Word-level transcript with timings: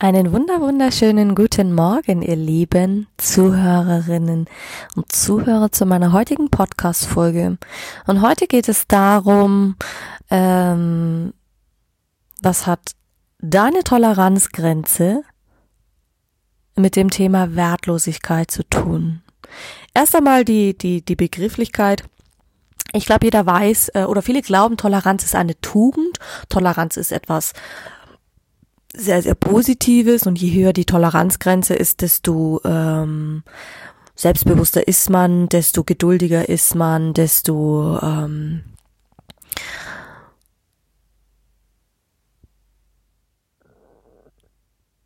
Einen 0.00 0.30
wunder 0.32 0.60
wunderschönen 0.60 1.34
guten 1.34 1.74
Morgen, 1.74 2.22
ihr 2.22 2.36
lieben 2.36 3.08
Zuhörerinnen 3.16 4.48
und 4.94 5.10
Zuhörer 5.10 5.72
zu 5.72 5.86
meiner 5.86 6.12
heutigen 6.12 6.50
Podcast-Folge. 6.50 7.58
Und 8.06 8.22
heute 8.22 8.46
geht 8.46 8.68
es 8.68 8.86
darum, 8.86 9.74
ähm, 10.30 11.34
was 12.40 12.68
hat 12.68 12.92
deine 13.40 13.82
Toleranzgrenze 13.82 15.24
mit 16.76 16.94
dem 16.94 17.10
Thema 17.10 17.56
Wertlosigkeit 17.56 18.52
zu 18.52 18.62
tun? 18.62 19.22
Erst 19.94 20.14
einmal 20.14 20.44
die, 20.44 20.78
die, 20.78 21.04
die 21.04 21.16
Begrifflichkeit. 21.16 22.04
Ich 22.92 23.04
glaube, 23.04 23.26
jeder 23.26 23.46
weiß 23.46 23.88
äh, 23.94 24.04
oder 24.04 24.22
viele 24.22 24.42
glauben, 24.42 24.76
Toleranz 24.76 25.24
ist 25.24 25.34
eine 25.34 25.60
Tugend. 25.60 26.20
Toleranz 26.48 26.96
ist 26.96 27.10
etwas 27.10 27.52
sehr, 28.98 29.22
sehr 29.22 29.34
Positives 29.34 30.26
und 30.26 30.40
je 30.40 30.52
höher 30.52 30.72
die 30.72 30.84
Toleranzgrenze 30.84 31.74
ist, 31.74 32.02
desto 32.02 32.60
ähm, 32.64 33.44
selbstbewusster 34.16 34.86
ist 34.86 35.08
man, 35.08 35.48
desto 35.48 35.84
geduldiger 35.84 36.48
ist 36.48 36.74
man, 36.74 37.14
desto 37.14 37.98
ähm, 38.02 38.64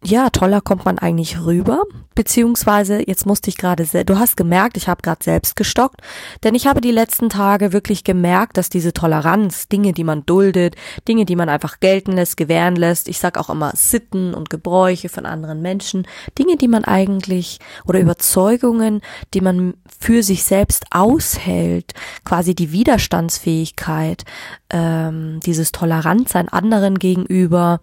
ja, 0.05 0.31
toller 0.31 0.61
kommt 0.61 0.84
man 0.84 0.98
eigentlich 0.98 1.45
rüber. 1.45 1.84
Beziehungsweise, 2.14 3.03
jetzt 3.06 3.25
musste 3.25 3.48
ich 3.48 3.56
gerade, 3.56 3.86
du 4.05 4.19
hast 4.19 4.36
gemerkt, 4.36 4.77
ich 4.77 4.89
habe 4.89 5.00
gerade 5.00 5.22
selbst 5.25 5.56
gestockt, 5.56 6.03
denn 6.44 6.55
ich 6.55 6.67
habe 6.67 6.83
die 6.83 6.91
letzten 6.91 7.31
Tage 7.31 7.72
wirklich 7.72 8.05
gemerkt, 8.05 8.59
dass 8.59 8.69
diese 8.69 8.92
Toleranz, 8.92 9.69
Dinge, 9.69 9.92
die 9.92 10.05
man 10.05 10.27
duldet, 10.27 10.77
Dinge, 11.09 11.25
die 11.25 11.36
man 11.36 11.48
einfach 11.48 11.81
gelten 11.81 12.12
lässt, 12.12 12.36
gewähren 12.36 12.77
lässt, 12.77 13.09
ich 13.09 13.19
sag 13.19 13.39
auch 13.39 13.48
immer 13.48 13.72
Sitten 13.75 14.34
und 14.34 14.50
Gebräuche 14.50 15.09
von 15.09 15.25
anderen 15.25 15.62
Menschen, 15.62 16.06
Dinge, 16.39 16.56
die 16.56 16.69
man 16.69 16.84
eigentlich 16.84 17.61
oder 17.87 18.00
Überzeugungen, 18.00 19.00
die 19.33 19.41
man 19.41 19.75
für 19.98 20.22
sich 20.22 20.44
selbst 20.44 20.84
aushält, 20.91 21.94
quasi 22.25 22.55
die 22.55 22.72
Widerstandsfähigkeit, 22.72 24.25
ähm, 24.69 25.41
dieses 25.47 25.72
Toleranzsein 25.72 26.48
anderen 26.48 26.98
gegenüber, 26.98 27.81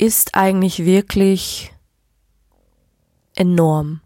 ist 0.00 0.34
eigentlich 0.34 0.84
wirklich 0.84 1.72
enorm. 3.36 4.00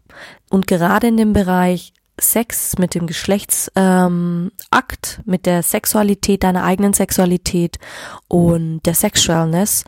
Und 0.49 0.67
gerade 0.67 1.07
in 1.07 1.17
dem 1.17 1.33
Bereich 1.33 1.93
Sex 2.19 2.77
mit 2.77 2.95
dem 2.95 3.07
Geschlechtsakt, 3.07 3.71
ähm, 3.75 4.51
mit 5.25 5.45
der 5.45 5.63
Sexualität, 5.63 6.43
deiner 6.43 6.63
eigenen 6.63 6.93
Sexualität 6.93 7.77
und 8.27 8.81
der 8.85 8.93
Sexualness 8.93 9.83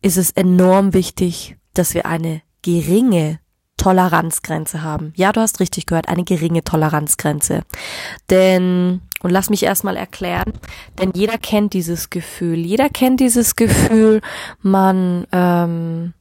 ist 0.00 0.16
es 0.16 0.32
enorm 0.32 0.92
wichtig, 0.94 1.56
dass 1.74 1.94
wir 1.94 2.06
eine 2.06 2.42
geringe 2.62 3.38
Toleranzgrenze 3.82 4.82
haben. 4.82 5.12
Ja, 5.16 5.32
du 5.32 5.40
hast 5.40 5.58
richtig 5.58 5.86
gehört, 5.86 6.08
eine 6.08 6.22
geringe 6.22 6.62
Toleranzgrenze. 6.62 7.62
Denn, 8.30 9.00
und 9.22 9.30
lass 9.30 9.50
mich 9.50 9.64
erstmal 9.64 9.96
erklären, 9.96 10.52
denn 11.00 11.10
jeder 11.14 11.36
kennt 11.36 11.72
dieses 11.72 12.08
Gefühl. 12.08 12.58
Jeder 12.58 12.88
kennt 12.88 13.18
dieses 13.18 13.56
Gefühl, 13.56 14.20
man, 14.60 15.26
ähm, 15.32 16.14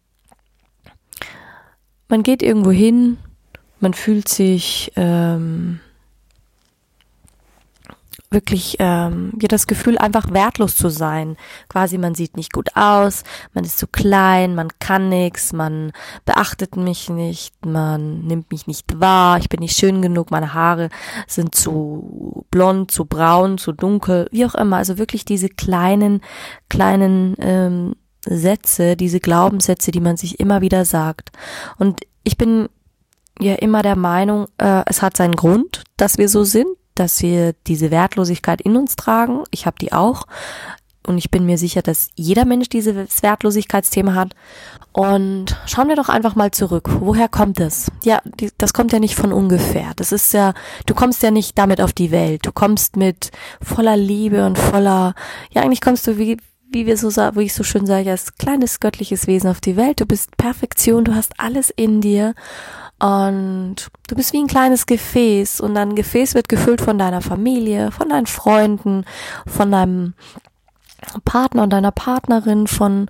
man 2.08 2.24
geht 2.24 2.42
irgendwo 2.42 2.72
hin, 2.72 3.18
man 3.80 3.94
fühlt 3.94 4.28
sich, 4.28 4.92
ähm, 4.96 5.80
wirklich 8.32 8.78
ähm, 8.80 9.34
ja 9.42 9.48
das 9.48 9.68
Gefühl, 9.68 9.98
einfach 9.98 10.32
wertlos 10.32 10.76
zu 10.76 10.90
sein. 10.90 11.36
Quasi, 11.68 11.98
man 11.98 12.16
sieht 12.16 12.38
nicht 12.38 12.54
gut 12.54 12.76
aus, 12.76 13.24
man 13.54 13.66
ist 13.66 13.78
zu 13.78 13.88
klein, 13.88 14.56
man 14.56 14.70
kann 14.80 15.10
nichts, 15.10 15.54
man 15.54 15.92
beachtet 16.26 16.78
mich 16.78 17.10
nicht, 17.10 17.66
man 17.66 18.22
nimmt 18.22 18.52
mich 18.52 18.68
nicht 18.68 19.00
wahr, 19.00 19.38
ich 19.38 19.50
bin 19.50 19.60
nicht 19.60 19.78
schön 19.78 20.02
genug, 20.02 20.32
meine 20.32 20.54
Haare 20.54 20.90
sind 21.28 21.54
zu 21.54 22.46
blond, 22.52 22.92
zu 22.92 23.06
braun, 23.06 23.58
zu 23.58 23.74
dunkel, 23.74 24.28
wie 24.32 24.46
auch 24.46 24.56
immer. 24.56 24.78
Also 24.78 24.98
wirklich 24.98 25.26
diese 25.26 25.50
kleinen, 25.50 26.22
kleinen 26.70 27.36
ähm, 27.40 27.96
Sätze, 28.26 28.96
diese 28.96 29.20
Glaubenssätze, 29.20 29.92
die 29.92 30.00
man 30.00 30.16
sich 30.16 30.40
immer 30.40 30.62
wieder 30.62 30.86
sagt. 30.86 31.32
Und 31.78 32.02
ich 32.24 32.38
bin 32.38 32.70
ja 33.40 33.56
immer 33.56 33.82
der 33.82 33.96
Meinung, 33.96 34.48
äh, 34.58 34.84
es 34.86 35.02
hat 35.02 35.18
seinen 35.18 35.36
Grund, 35.36 35.84
dass 35.98 36.18
wir 36.18 36.30
so 36.30 36.44
sind 36.44 36.68
dass 36.96 37.22
wir 37.22 37.54
diese 37.68 37.92
Wertlosigkeit 37.92 38.62
in 38.62 38.76
uns 38.76 38.96
tragen. 38.96 39.44
Ich 39.52 39.66
habe 39.66 39.78
die 39.80 39.94
auch. 39.94 40.26
Und 41.06 41.18
ich 41.18 41.32
bin 41.32 41.46
mir 41.46 41.58
sicher, 41.58 41.82
dass 41.82 42.10
jeder 42.16 42.46
Mensch 42.46 42.70
dieses 42.70 43.24
Wertlosigkeitsthema 43.24 44.14
hat. 44.14 44.36
Und 44.94 45.58
schauen 45.66 45.88
wir 45.88 45.96
doch 45.96 46.10
einfach 46.10 46.36
mal 46.36 46.52
zurück. 46.52 46.90
Woher 47.00 47.28
kommt 47.28 47.60
es? 47.60 47.92
Ja, 48.04 48.22
die, 48.26 48.52
das 48.58 48.74
kommt 48.74 48.92
ja 48.92 49.00
nicht 49.00 49.16
von 49.16 49.34
ungefähr. 49.34 49.94
Das 49.96 50.12
ist 50.12 50.34
ja, 50.34 50.54
du 50.86 50.94
kommst 50.94 51.24
ja 51.24 51.32
nicht 51.32 51.58
damit 51.58 51.82
auf 51.82 51.94
die 51.94 52.12
Welt. 52.12 52.46
Du 52.46 52.52
kommst 52.52 52.98
mit 52.98 53.32
voller 53.64 53.98
Liebe 53.98 54.46
und 54.46 54.60
voller, 54.60 55.16
ja, 55.52 55.64
eigentlich 55.64 55.82
kommst 55.82 56.06
du 56.06 56.18
wie, 56.18 56.38
wie 56.70 56.86
wir 56.86 56.98
so 56.98 57.10
sagen, 57.10 57.38
wie 57.38 57.46
ich 57.46 57.54
so 57.54 57.64
schön 57.64 57.86
sage, 57.86 58.12
als 58.12 58.36
kleines 58.36 58.80
göttliches 58.80 59.28
Wesen 59.28 59.50
auf 59.50 59.62
die 59.62 59.78
Welt. 59.78 60.02
Du 60.02 60.06
bist 60.06 60.38
Perfektion, 60.38 61.06
du 61.06 61.16
hast 61.16 61.40
alles 61.40 61.72
in 61.72 62.02
dir. 62.02 62.36
Und 63.02 63.88
du 64.08 64.16
bist 64.16 64.32
wie 64.32 64.38
ein 64.38 64.48
kleines 64.48 64.86
Gefäß 64.86 65.60
und 65.60 65.74
dein 65.74 65.96
Gefäß 65.96 66.36
wird 66.36 66.48
gefüllt 66.48 66.82
von 66.82 67.00
deiner 67.00 67.22
Familie, 67.22 67.92
von 67.92 68.10
deinen 68.10 68.28
Freunden, 68.28 69.06
von 69.48 69.72
deinem 69.72 70.14
Partner 71.26 71.64
und 71.64 71.74
deiner 71.74 71.92
Partnerin, 71.92 72.68
von 72.68 73.10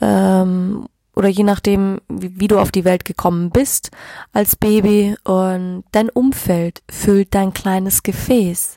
ähm, 0.00 0.88
oder 1.14 1.28
je 1.28 1.44
nachdem, 1.44 2.00
wie, 2.08 2.40
wie, 2.40 2.48
du 2.48 2.58
auf 2.58 2.72
die 2.72 2.84
Welt 2.84 3.04
gekommen 3.04 3.50
bist 3.50 3.90
als 4.32 4.56
Baby 4.56 5.16
und 5.24 5.84
dein 5.92 6.10
Umfeld 6.10 6.82
füllt 6.90 7.34
dein 7.34 7.52
kleines 7.52 8.02
Gefäß. 8.02 8.76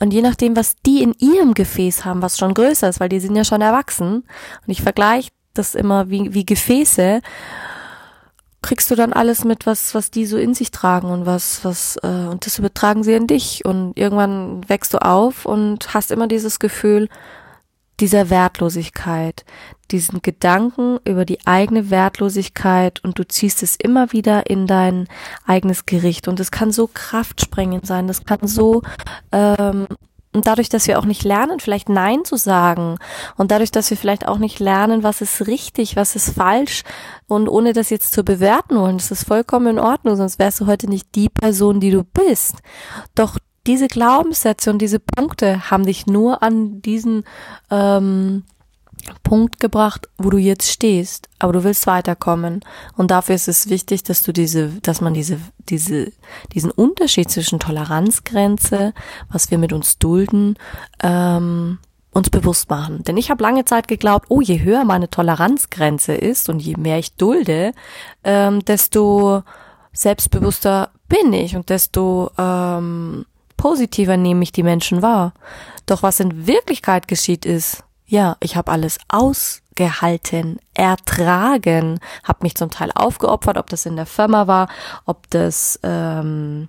Und 0.00 0.12
je 0.12 0.22
nachdem, 0.22 0.56
was 0.56 0.76
die 0.84 1.02
in 1.02 1.14
ihrem 1.18 1.52
Gefäß 1.52 2.06
haben, 2.06 2.22
was 2.22 2.38
schon 2.38 2.54
größer 2.54 2.88
ist, 2.88 3.00
weil 3.00 3.08
die 3.08 3.20
sind 3.20 3.36
ja 3.36 3.44
schon 3.44 3.62
erwachsen 3.62 4.16
und 4.16 4.68
ich 4.68 4.82
vergleiche 4.82 5.30
das 5.54 5.74
immer 5.74 6.08
wie, 6.08 6.32
wie 6.32 6.46
Gefäße 6.46 7.20
kriegst 8.62 8.90
du 8.90 8.94
dann 8.94 9.12
alles 9.12 9.44
mit, 9.44 9.66
was, 9.66 9.94
was 9.94 10.10
die 10.10 10.26
so 10.26 10.36
in 10.36 10.54
sich 10.54 10.70
tragen 10.70 11.08
und 11.08 11.26
was, 11.26 11.64
was, 11.64 11.96
äh, 12.02 12.06
und 12.06 12.44
das 12.44 12.58
übertragen 12.58 13.04
sie 13.04 13.14
in 13.14 13.26
dich. 13.26 13.64
Und 13.64 13.96
irgendwann 13.96 14.68
wächst 14.68 14.94
du 14.94 14.98
auf 14.98 15.46
und 15.46 15.94
hast 15.94 16.10
immer 16.10 16.26
dieses 16.26 16.58
Gefühl 16.58 17.08
dieser 18.00 18.30
Wertlosigkeit, 18.30 19.44
diesen 19.90 20.22
Gedanken 20.22 20.98
über 21.04 21.24
die 21.24 21.44
eigene 21.46 21.90
Wertlosigkeit 21.90 23.02
und 23.02 23.18
du 23.18 23.26
ziehst 23.26 23.62
es 23.62 23.76
immer 23.76 24.12
wieder 24.12 24.48
in 24.48 24.66
dein 24.66 25.08
eigenes 25.46 25.86
Gericht. 25.86 26.28
Und 26.28 26.38
es 26.40 26.50
kann 26.50 26.70
so 26.70 26.88
kraftsprengend 26.92 27.86
sein, 27.86 28.06
das 28.06 28.24
kann 28.24 28.46
so 28.46 28.82
ähm, 29.32 29.86
und 30.38 30.46
dadurch, 30.46 30.68
dass 30.68 30.86
wir 30.86 31.00
auch 31.00 31.04
nicht 31.04 31.24
lernen, 31.24 31.58
vielleicht 31.58 31.88
Nein 31.88 32.24
zu 32.24 32.36
sagen 32.36 32.96
und 33.36 33.50
dadurch, 33.50 33.72
dass 33.72 33.90
wir 33.90 33.96
vielleicht 33.96 34.28
auch 34.28 34.38
nicht 34.38 34.60
lernen, 34.60 35.02
was 35.02 35.20
ist 35.20 35.48
richtig, 35.48 35.96
was 35.96 36.14
ist 36.14 36.30
falsch 36.30 36.84
und 37.26 37.48
ohne 37.48 37.72
das 37.72 37.90
jetzt 37.90 38.12
zu 38.12 38.22
bewerten 38.22 38.76
wollen, 38.76 38.98
das 38.98 39.10
ist 39.10 39.26
vollkommen 39.26 39.66
in 39.66 39.78
Ordnung, 39.80 40.14
sonst 40.14 40.38
wärst 40.38 40.60
du 40.60 40.66
heute 40.66 40.88
nicht 40.88 41.12
die 41.16 41.28
Person, 41.28 41.80
die 41.80 41.90
du 41.90 42.04
bist. 42.04 42.58
Doch 43.16 43.36
diese 43.66 43.88
Glaubenssätze 43.88 44.70
und 44.70 44.78
diese 44.78 45.00
Punkte 45.00 45.72
haben 45.72 45.84
dich 45.84 46.06
nur 46.06 46.40
an 46.40 46.80
diesen 46.82 47.24
ähm, 47.68 48.44
Punkt 49.22 49.60
gebracht, 49.60 50.08
wo 50.18 50.30
du 50.30 50.38
jetzt 50.38 50.70
stehst, 50.70 51.28
aber 51.38 51.52
du 51.52 51.64
willst 51.64 51.86
weiterkommen. 51.86 52.60
Und 52.96 53.10
dafür 53.10 53.34
ist 53.34 53.48
es 53.48 53.68
wichtig, 53.68 54.02
dass 54.02 54.22
du 54.22 54.32
diese, 54.32 54.68
dass 54.82 55.00
man 55.00 55.14
diese, 55.14 55.38
diese, 55.68 56.12
diesen 56.52 56.70
Unterschied 56.70 57.30
zwischen 57.30 57.58
Toleranzgrenze, 57.58 58.94
was 59.30 59.50
wir 59.50 59.58
mit 59.58 59.72
uns 59.72 59.98
dulden, 59.98 60.56
ähm, 61.02 61.78
uns 62.12 62.30
bewusst 62.30 62.70
machen. 62.70 63.02
Denn 63.04 63.16
ich 63.16 63.30
habe 63.30 63.42
lange 63.42 63.64
Zeit 63.64 63.88
geglaubt, 63.88 64.26
oh, 64.28 64.40
je 64.40 64.62
höher 64.62 64.84
meine 64.84 65.10
Toleranzgrenze 65.10 66.14
ist 66.14 66.48
und 66.48 66.60
je 66.60 66.76
mehr 66.76 66.98
ich 66.98 67.14
dulde, 67.14 67.72
ähm, 68.24 68.64
desto 68.64 69.42
selbstbewusster 69.92 70.90
bin 71.08 71.32
ich 71.32 71.56
und 71.56 71.70
desto 71.70 72.30
ähm, 72.38 73.24
positiver 73.56 74.16
nehme 74.16 74.42
ich 74.42 74.52
die 74.52 74.62
Menschen 74.62 75.02
wahr. 75.02 75.34
Doch 75.86 76.02
was 76.02 76.20
in 76.20 76.46
Wirklichkeit 76.46 77.08
geschieht 77.08 77.44
ist, 77.44 77.84
ja, 78.08 78.36
ich 78.40 78.56
habe 78.56 78.72
alles 78.72 78.98
aus 79.08 79.62
ausgehalten, 79.78 80.58
ertragen, 80.74 82.00
habe 82.24 82.38
mich 82.42 82.56
zum 82.56 82.70
Teil 82.70 82.90
aufgeopfert, 82.94 83.58
ob 83.58 83.68
das 83.70 83.86
in 83.86 83.96
der 83.96 84.06
Firma 84.06 84.46
war, 84.46 84.68
ob 85.06 85.30
das 85.30 85.78
ähm, 85.82 86.68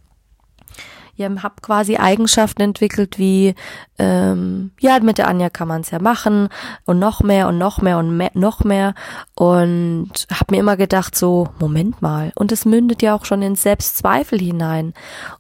ja, 1.15 1.29
habe 1.43 1.55
quasi 1.61 1.97
Eigenschaften 1.97 2.61
entwickelt 2.61 3.17
wie, 3.17 3.55
ähm, 3.97 4.71
ja, 4.79 4.99
mit 5.01 5.17
der 5.17 5.27
Anja 5.27 5.49
kann 5.49 5.67
man 5.67 5.81
es 5.81 5.91
ja 5.91 5.99
machen 5.99 6.47
und 6.85 6.99
noch 6.99 7.21
mehr 7.21 7.47
und 7.47 7.57
noch 7.57 7.81
mehr 7.81 7.97
und 7.97 8.15
mehr, 8.15 8.31
noch 8.35 8.63
mehr 8.63 8.93
und 9.35 10.27
habe 10.31 10.51
mir 10.51 10.59
immer 10.59 10.77
gedacht 10.77 11.15
so, 11.15 11.49
Moment 11.59 12.01
mal, 12.01 12.31
und 12.35 12.51
es 12.51 12.63
mündet 12.63 13.01
ja 13.01 13.15
auch 13.15 13.25
schon 13.25 13.41
in 13.41 13.55
Selbstzweifel 13.55 14.39
hinein 14.39 14.93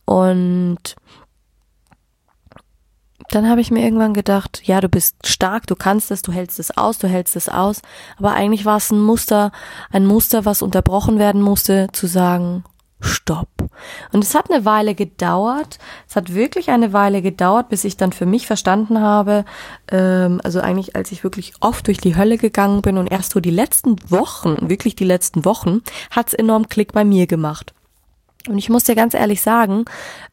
und 0.05 0.95
dann 3.31 3.49
habe 3.49 3.61
ich 3.61 3.71
mir 3.71 3.83
irgendwann 3.83 4.13
gedacht, 4.13 4.61
ja, 4.63 4.81
du 4.81 4.89
bist 4.89 5.15
stark, 5.25 5.67
du 5.67 5.75
kannst 5.75 6.11
es, 6.11 6.21
du 6.21 6.31
hältst 6.31 6.59
es 6.59 6.75
aus, 6.77 6.97
du 6.97 7.07
hältst 7.07 7.35
es 7.35 7.49
aus, 7.49 7.81
aber 8.17 8.33
eigentlich 8.33 8.65
war 8.65 8.77
es 8.77 8.91
ein 8.91 9.01
Muster, 9.01 9.51
ein 9.91 10.05
Muster, 10.05 10.45
was 10.45 10.61
unterbrochen 10.61 11.19
werden 11.19 11.41
musste, 11.41 11.87
zu 11.93 12.07
sagen, 12.07 12.63
Stopp. 13.01 13.47
Und 14.11 14.23
es 14.23 14.35
hat 14.35 14.51
eine 14.51 14.65
Weile 14.65 14.93
gedauert. 14.93 15.79
Es 16.07 16.17
hat 16.17 16.33
wirklich 16.33 16.69
eine 16.69 16.91
Weile 16.91 17.21
gedauert, 17.21 17.69
bis 17.69 17.85
ich 17.85 17.95
dann 17.95 18.11
für 18.11 18.25
mich 18.25 18.45
verstanden 18.45 18.99
habe, 18.99 19.45
ähm, 19.89 20.41
also 20.43 20.59
eigentlich 20.59 20.97
als 20.97 21.13
ich 21.13 21.23
wirklich 21.23 21.53
oft 21.61 21.87
durch 21.87 21.99
die 21.99 22.17
Hölle 22.17 22.37
gegangen 22.37 22.81
bin 22.81 22.97
und 22.97 23.09
erst 23.09 23.31
so 23.31 23.39
die 23.39 23.51
letzten 23.51 23.95
Wochen, 24.11 24.69
wirklich 24.69 24.95
die 24.95 25.05
letzten 25.05 25.45
Wochen, 25.45 25.81
hat's 26.11 26.33
enorm 26.33 26.67
Klick 26.67 26.91
bei 26.91 27.05
mir 27.05 27.25
gemacht. 27.25 27.73
Und 28.47 28.57
ich 28.57 28.69
muss 28.69 28.85
dir 28.85 28.95
ganz 28.95 29.13
ehrlich 29.13 29.41
sagen, 29.41 29.85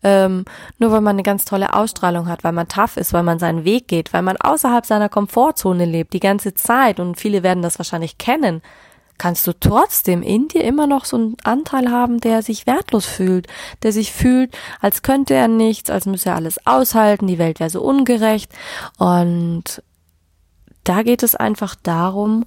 ähm, 0.04 0.44
nur 0.78 0.92
weil 0.92 1.00
man 1.00 1.16
eine 1.16 1.24
ganz 1.24 1.44
tolle 1.44 1.74
Ausstrahlung 1.74 2.28
hat, 2.28 2.44
weil 2.44 2.52
man 2.52 2.68
tough 2.68 2.96
ist, 2.96 3.12
weil 3.12 3.24
man 3.24 3.38
seinen 3.38 3.64
Weg 3.64 3.88
geht, 3.88 4.12
weil 4.12 4.22
man 4.22 4.36
außerhalb 4.36 4.86
seiner 4.86 5.08
Komfortzone 5.08 5.84
lebt, 5.84 6.12
die 6.12 6.20
ganze 6.20 6.54
Zeit, 6.54 7.00
und 7.00 7.16
viele 7.16 7.42
werden 7.42 7.62
das 7.62 7.78
wahrscheinlich 7.78 8.16
kennen, 8.16 8.62
kannst 9.18 9.46
du 9.46 9.52
trotzdem 9.58 10.22
in 10.22 10.48
dir 10.48 10.62
immer 10.62 10.86
noch 10.86 11.04
so 11.04 11.16
einen 11.16 11.36
Anteil 11.42 11.90
haben, 11.90 12.20
der 12.20 12.42
sich 12.42 12.66
wertlos 12.66 13.06
fühlt, 13.06 13.48
der 13.82 13.92
sich 13.92 14.12
fühlt, 14.12 14.56
als 14.80 15.02
könnte 15.02 15.34
er 15.34 15.48
nichts, 15.48 15.90
als 15.90 16.06
müsse 16.06 16.30
er 16.30 16.36
alles 16.36 16.64
aushalten, 16.66 17.26
die 17.26 17.38
Welt 17.38 17.58
wäre 17.58 17.70
so 17.70 17.82
ungerecht. 17.82 18.52
Und 18.98 19.82
da 20.84 21.02
geht 21.02 21.22
es 21.22 21.34
einfach 21.34 21.74
darum 21.82 22.44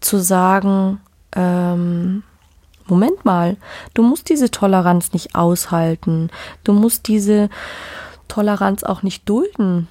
zu 0.00 0.18
sagen, 0.18 1.00
ähm, 1.34 2.22
Moment 2.90 3.24
mal, 3.24 3.56
du 3.94 4.02
musst 4.02 4.28
diese 4.28 4.50
Toleranz 4.50 5.12
nicht 5.12 5.34
aushalten, 5.34 6.28
du 6.64 6.72
musst 6.72 7.08
diese 7.08 7.48
Toleranz 8.28 8.82
auch 8.82 9.02
nicht 9.02 9.28
dulden. 9.28 9.88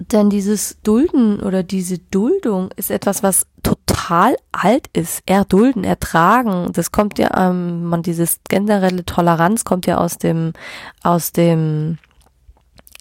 Denn 0.00 0.28
dieses 0.28 0.78
Dulden 0.82 1.40
oder 1.40 1.62
diese 1.62 1.98
Duldung 1.98 2.70
ist 2.74 2.90
etwas, 2.90 3.22
was 3.22 3.46
total 3.62 4.34
alt 4.50 4.88
ist. 4.92 5.22
Erdulden, 5.24 5.84
ertragen, 5.84 6.72
das 6.72 6.90
kommt 6.90 7.18
ja, 7.18 7.48
ähm, 7.48 7.84
man 7.84 8.02
dieses 8.02 8.40
generelle 8.48 9.04
Toleranz 9.04 9.64
kommt 9.64 9.86
ja 9.86 9.98
aus 9.98 10.18
dem, 10.18 10.52
aus 11.04 11.30
dem, 11.30 11.98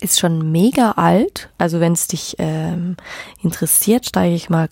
ist 0.01 0.19
schon 0.19 0.51
mega 0.51 0.91
alt. 0.91 1.50
Also 1.57 1.79
wenn 1.79 1.94
es 1.94 2.07
dich 2.07 2.36
ähm, 2.38 2.95
interessiert, 3.41 4.06
steige 4.06 4.36
ich 4.36 4.51
mal 4.51 4.69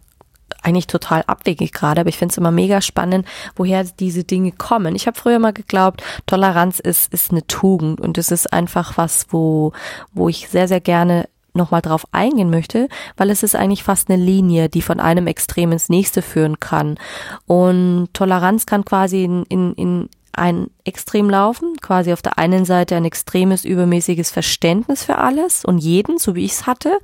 eigentlich 0.63 0.88
total 0.88 1.24
abwegig 1.27 1.71
gerade, 1.71 2.01
aber 2.01 2.09
ich 2.09 2.18
finde 2.18 2.31
es 2.33 2.38
immer 2.38 2.51
mega 2.51 2.81
spannend, 2.81 3.27
woher 3.56 3.83
diese 3.83 4.24
Dinge 4.24 4.51
kommen. 4.51 4.95
Ich 4.95 5.07
habe 5.07 5.18
früher 5.18 5.39
mal 5.39 5.53
geglaubt, 5.53 6.03
Toleranz 6.25 6.80
ist 6.80 7.13
ist 7.13 7.31
eine 7.31 7.45
Tugend 7.48 8.00
und 8.01 8.18
es 8.18 8.31
ist 8.31 8.51
einfach 8.51 8.98
was, 8.98 9.27
wo 9.30 9.74
wo 10.13 10.30
ich 10.30 10.50
sehr 10.50 10.68
sehr 10.68 10.81
gerne 10.81 11.27
nochmal 11.53 11.81
drauf 11.81 12.06
eingehen 12.12 12.50
möchte, 12.50 12.88
weil 13.18 13.30
es 13.30 13.44
ist 13.44 13.56
eigentlich 13.56 13.83
fast 13.83 14.09
eine 14.09 14.21
Linie, 14.21 14.69
die 14.69 14.81
von 14.81 15.00
einem 15.00 15.27
Extrem 15.27 15.71
ins 15.71 15.89
nächste 15.89 16.21
führen 16.21 16.59
kann. 16.59 16.97
Und 17.45 18.09
Toleranz 18.13 18.65
kann 18.65 18.86
quasi 18.86 19.24
in, 19.24 19.44
in, 19.50 19.74
in 19.74 20.09
ein 20.33 20.69
Extrem 20.83 21.30
laufen, 21.30 21.75
quasi 21.81 22.13
auf 22.13 22.22
der 22.22 22.38
einen 22.38 22.66
Seite 22.66 22.95
ein 22.95 23.06
extremes, 23.06 23.66
übermäßiges 23.66 24.31
Verständnis 24.31 25.04
für 25.04 25.18
alles 25.18 25.63
und 25.66 25.78
jeden, 25.78 26.18
so 26.18 26.36
wie 26.36 26.45
ich 26.45 26.54
es 26.54 26.68
hatte, 26.68 27.00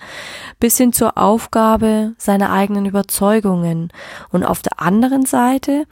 bis 0.60 0.78
hin 0.78 0.94
zur 0.94 1.18
Aufgabe 1.18 2.14
seiner 2.18 2.52
eigenen 2.52 2.86
Überzeugungen. 2.86 3.92
Und 4.30 4.44
auf 4.44 4.62
der 4.62 4.82
anderen 4.82 5.26
Seite 5.26 5.86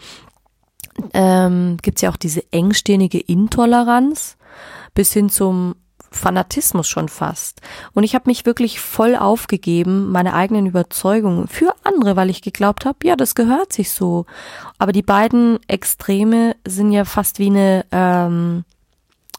ähm, 1.14 1.78
gibt 1.82 1.98
es 1.98 2.02
ja 2.02 2.10
auch 2.10 2.18
diese 2.18 2.44
engstirnige 2.52 3.20
Intoleranz 3.20 4.38
bis 4.94 5.12
hin 5.14 5.30
zum 5.30 5.76
Fanatismus 6.16 6.88
schon 6.88 7.10
fast. 7.10 7.62
Und 7.94 8.04
ich 8.04 8.16
habe 8.16 8.30
mich 8.30 8.46
wirklich 8.46 8.80
voll 8.80 9.16
aufgegeben, 9.16 10.12
meine 10.12 10.34
eigenen 10.34 10.66
Überzeugungen 10.66 11.48
für 11.48 11.74
andere, 11.84 12.16
weil 12.16 12.30
ich 12.30 12.42
geglaubt 12.42 12.86
habe, 12.86 13.00
ja, 13.04 13.16
das 13.16 13.36
gehört 13.36 13.74
sich 13.74 13.92
so. 13.92 14.26
Aber 14.80 14.92
die 14.92 15.04
beiden 15.04 15.60
Extreme 15.68 16.56
sind 16.66 16.92
ja 16.92 17.06
fast 17.06 17.40
wie 17.40 17.48
eine, 17.48 17.86
ähm, 17.92 18.66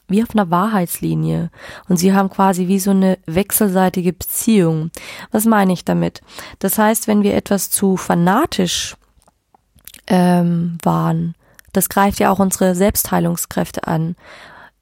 wie 0.08 0.23
auf 0.23 0.31
einer 0.32 0.50
Wahrheitslinie. 0.50 1.50
Und 1.88 1.96
sie 1.96 2.14
haben 2.14 2.31
quasi 2.31 2.69
wie 2.69 2.79
so 2.79 2.90
eine 2.90 3.19
wechselseitige 3.26 4.12
Beziehung. 4.12 4.90
Was 5.32 5.44
meine 5.44 5.72
ich 5.72 5.84
damit? 5.84 6.20
Das 6.58 6.79
heißt, 6.79 7.08
wenn 7.08 7.22
wir 7.22 7.34
etwas 7.34 7.70
zu 7.70 7.96
fanatisch 7.96 8.96
ähm, 10.06 10.79
waren, 10.82 11.34
das 11.72 11.88
greift 11.88 12.20
ja 12.20 12.31
auch 12.31 12.38
unsere 12.38 12.75
Selbstheilungskräfte 12.75 13.87
an 13.87 14.17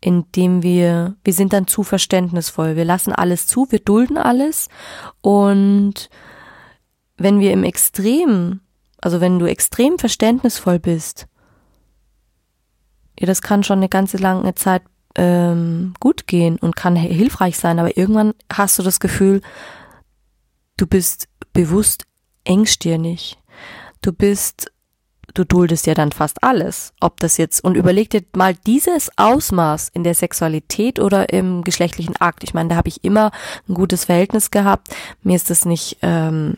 indem 0.05 0.63
wir, 0.63 1.17
wir 1.25 1.33
sind 1.33 1.55
dann 1.55 1.67
zu 1.67 1.83
verständnisvoll. 1.83 2.77
Wir 2.77 2.85
lassen 2.85 3.13
alles 3.13 3.47
zu, 3.47 3.67
wir 3.71 3.79
dulden 3.79 4.19
alles. 4.19 4.69
Und 5.23 6.11
wenn 7.17 7.41
wir 7.41 7.53
im 7.53 7.65
Extrem, 7.65 8.61
also 9.01 9.23
wenn 9.23 9.39
du 9.39 9.47
extrem 9.47 9.99
verständnisvoll 9.99 10.79
bist, 10.79 11.27
ja, 13.19 13.27
das 13.27 13.41
kann 13.41 13.65
schon 13.65 13.79
eine 13.79 13.89
ganze 13.89 14.19
lange 14.19 14.55
Zeit 14.55 14.83
ähm, 15.15 15.95
gut 16.01 16.27
gehen 16.27 16.59
und 16.59 16.77
kann 16.77 16.97
hilfreich 16.97 17.57
sein, 17.57 17.79
aber 17.79 17.97
irgendwann 17.97 18.35
hast 18.53 18.79
du 18.79 18.83
das 18.83 19.01
Gefühl, 19.01 19.41
du 20.77 20.87
bist 20.87 21.29
bewusst 21.55 22.05
engstirnig. 22.45 23.39
Du 24.03 24.13
bist 24.13 24.71
du 25.35 25.45
duldest 25.45 25.87
ja 25.87 25.95
dann 25.95 26.13
fast 26.13 26.43
alles. 26.43 26.95
Ob 27.01 27.21
das 27.21 27.37
jetzt, 27.37 27.63
und 27.63 27.77
überleg 27.77 28.11
dir 28.11 28.23
mal 28.35 28.55
dieses 28.67 29.11
Ausmaß 29.17 29.91
in 29.93 30.05
der 30.05 30.15
Sexualität 30.15 30.99
oder 31.01 31.33
im 31.33 31.63
geschlechtlichen 31.63 32.17
Akt. 32.17 32.45
Ich 32.45 32.55
meine, 32.55 32.71
da 32.71 32.77
habe 32.77 32.89
ich 32.89 33.05
immer 33.05 33.33
ein 33.69 33.75
gutes 33.75 34.07
Verhältnis 34.07 34.51
gehabt. 34.51 34.95
Mir 35.23 35.37
ist 35.37 35.51
das 35.51 35.65
nicht, 35.65 35.99
ähm, 36.03 36.57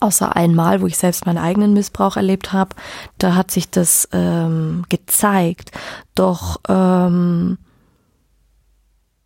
außer 0.00 0.36
einmal, 0.36 0.80
wo 0.80 0.86
ich 0.86 0.96
selbst 0.96 1.26
meinen 1.26 1.38
eigenen 1.38 1.72
Missbrauch 1.72 2.16
erlebt 2.16 2.52
habe, 2.52 2.76
da 3.18 3.34
hat 3.34 3.50
sich 3.50 3.68
das 3.68 4.08
ähm, 4.12 4.84
gezeigt. 4.88 5.72
Doch, 6.14 6.60
ähm, 6.68 7.58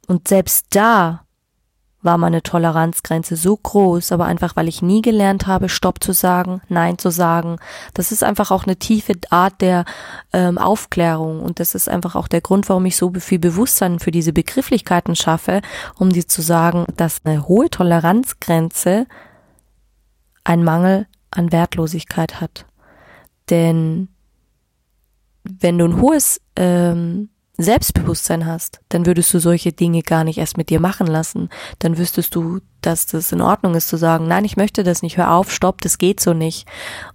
und 0.07 0.29
selbst 0.29 0.67
da 0.71 1.22
war 2.03 2.19
meine 2.19 2.43
Toleranzgrenze 2.43 3.37
so 3.37 3.57
groß, 3.57 4.13
aber 4.13 4.27
einfach 4.27 4.57
weil 4.57 4.69
ich 4.69 4.83
nie 4.83 5.03
gelernt 5.03 5.47
habe, 5.47 5.69
Stopp 5.69 6.03
zu 6.03 6.13
sagen, 6.13 6.61
Nein 6.69 6.99
zu 6.99 7.11
sagen. 7.11 7.57
Das 7.95 8.13
ist 8.13 8.25
einfach 8.25 8.51
auch 8.51 8.65
eine 8.65 8.77
tiefe 8.77 9.15
Art 9.31 9.61
der 9.61 9.85
ähm, 10.33 10.59
Aufklärung 10.59 11.41
und 11.41 11.61
das 11.61 11.75
ist 11.75 11.89
einfach 11.89 12.17
auch 12.17 12.29
der 12.29 12.41
Grund, 12.41 12.69
warum 12.69 12.85
ich 12.87 12.97
so 12.97 13.13
viel 13.19 13.39
Bewusstsein 13.39 14.01
für 14.01 14.11
diese 14.11 14.33
Begrifflichkeiten 14.33 15.17
schaffe, 15.17 15.63
um 15.99 16.11
dir 16.11 16.27
zu 16.27 16.43
sagen, 16.43 16.87
dass 16.97 17.21
eine 17.25 17.47
hohe 17.47 17.71
Toleranzgrenze 17.71 19.07
ein 20.45 20.65
Mangel 20.65 21.07
an 21.31 21.53
Wertlosigkeit 21.53 22.41
hat. 22.41 22.67
Denn 23.49 24.09
wenn 25.45 25.79
du 25.79 25.85
ein 25.85 26.01
hohes 26.01 26.41
ähm, 26.57 27.31
Selbstbewusstsein 27.63 28.47
hast, 28.47 28.81
dann 28.89 29.07
würdest 29.07 29.33
du 29.35 29.39
solche 29.39 29.73
Dinge 29.73 30.03
gar 30.03 30.25
nicht 30.25 30.39
erst 30.39 30.57
mit 30.57 30.71
dir 30.71 30.81
machen 30.81 31.07
lassen. 31.07 31.49
Dann 31.79 31.99
wüsstest 31.99 32.35
du, 32.35 32.61
dass 32.81 33.07
das 33.07 33.33
in 33.33 33.41
Ordnung 33.41 33.75
ist 33.75 33.89
zu 33.89 33.97
sagen, 33.97 34.27
nein, 34.27 34.45
ich 34.45 34.57
möchte 34.57 34.83
das 34.85 35.03
nicht, 35.03 35.17
hör 35.17 35.33
auf, 35.33 35.53
stopp, 35.53 35.81
das 35.81 35.99
geht 35.99 36.21
so 36.21 36.35
nicht. 36.35 36.67